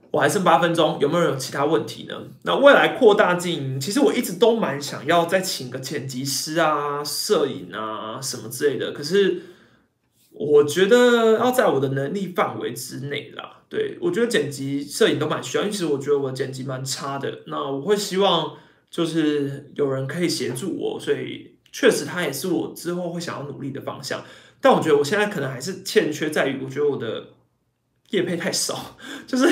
[0.10, 2.20] 我还剩八分钟，有没有人有其他问题呢？
[2.42, 9.44] 那未来扩大经营，其实我一直都蛮想要再请个剪辑师啊、摄影啊什么之类的，可是。
[10.40, 13.57] 我觉得要在我的能力范围之内啦。
[13.70, 17.40] 对我觉得剪辑、摄影都蛮需要，因为其实我觉得我剪辑蛮差的。
[17.48, 18.56] 那我会希望
[18.90, 24.24] 就是有人可以协助我，所以确实它也是我之后会想要努力的方向。
[24.62, 27.30] 但我觉得我现在可能还是欠缺在于，我觉得我的
[28.12, 28.98] 业配太少，
[29.28, 29.48] 就是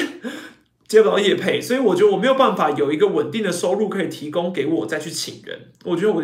[0.87, 5.71] 接不到业配，所以我觉得我没有办法有一个稳定的收入可以提供给我再去请人。
[5.83, 6.23] 我觉得我。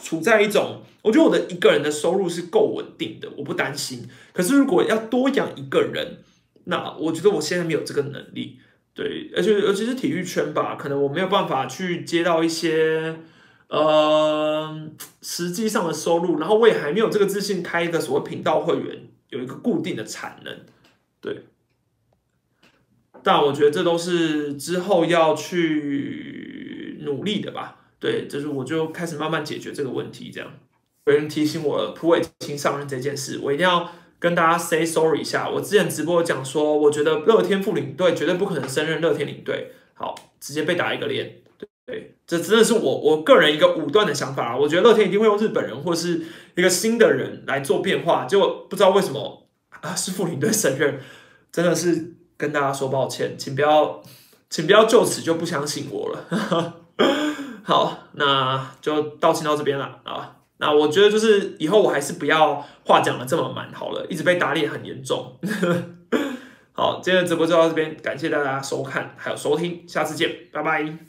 [0.00, 4.08] 处在一种，我觉得我的一个人的收入是够稳定的，我不担心。
[4.32, 6.18] 可是如果要多养一个人，
[6.68, 8.60] 那我觉得我现在没有这个能力。
[8.94, 13.20] 对，而且尤其是体育圈吧，可能我没有办法去接到一些
[13.68, 14.88] 呃
[15.22, 20.60] 实际上的收入，然后我也还没有这个自信开一个所谓频道会员，有一个固定的产能。
[21.20, 21.44] 对，
[23.22, 27.76] 但我觉得这都是之后要去努力的吧。
[28.00, 30.30] 对，就是我就开始慢慢解决这个问题。
[30.32, 30.52] 这样
[31.06, 35.48] 有人提醒我了，蒲伟清上任这件事，我一定要跟大家 say sorry 一下。
[35.48, 41.36] 我之前直播讲说，我觉得乐天副领队绝对不可能升任乐天领队，好，直接被打一个脸。
[41.86, 44.56] 对，这真的是我我个人一个武断的想法啊。
[44.56, 46.20] 我觉得乐天一定会用日本人或是
[46.54, 49.46] 一个新的人来做变化，结果不知道为什么
[49.80, 51.00] 啊，是副领队升任，
[51.50, 54.02] 真的是跟大家说抱歉，请不要，
[54.50, 56.74] 请不要就此就不相信我了。
[57.64, 60.37] 好，那就道歉到这边了啊。
[60.58, 65.38] 那我觉得就是以后我还是不要话讲的这么满好了，一直被打脸很严重。
[66.72, 71.07] 好，今天的直播就到这边，感谢大家收看还有收听，下次见，拜拜。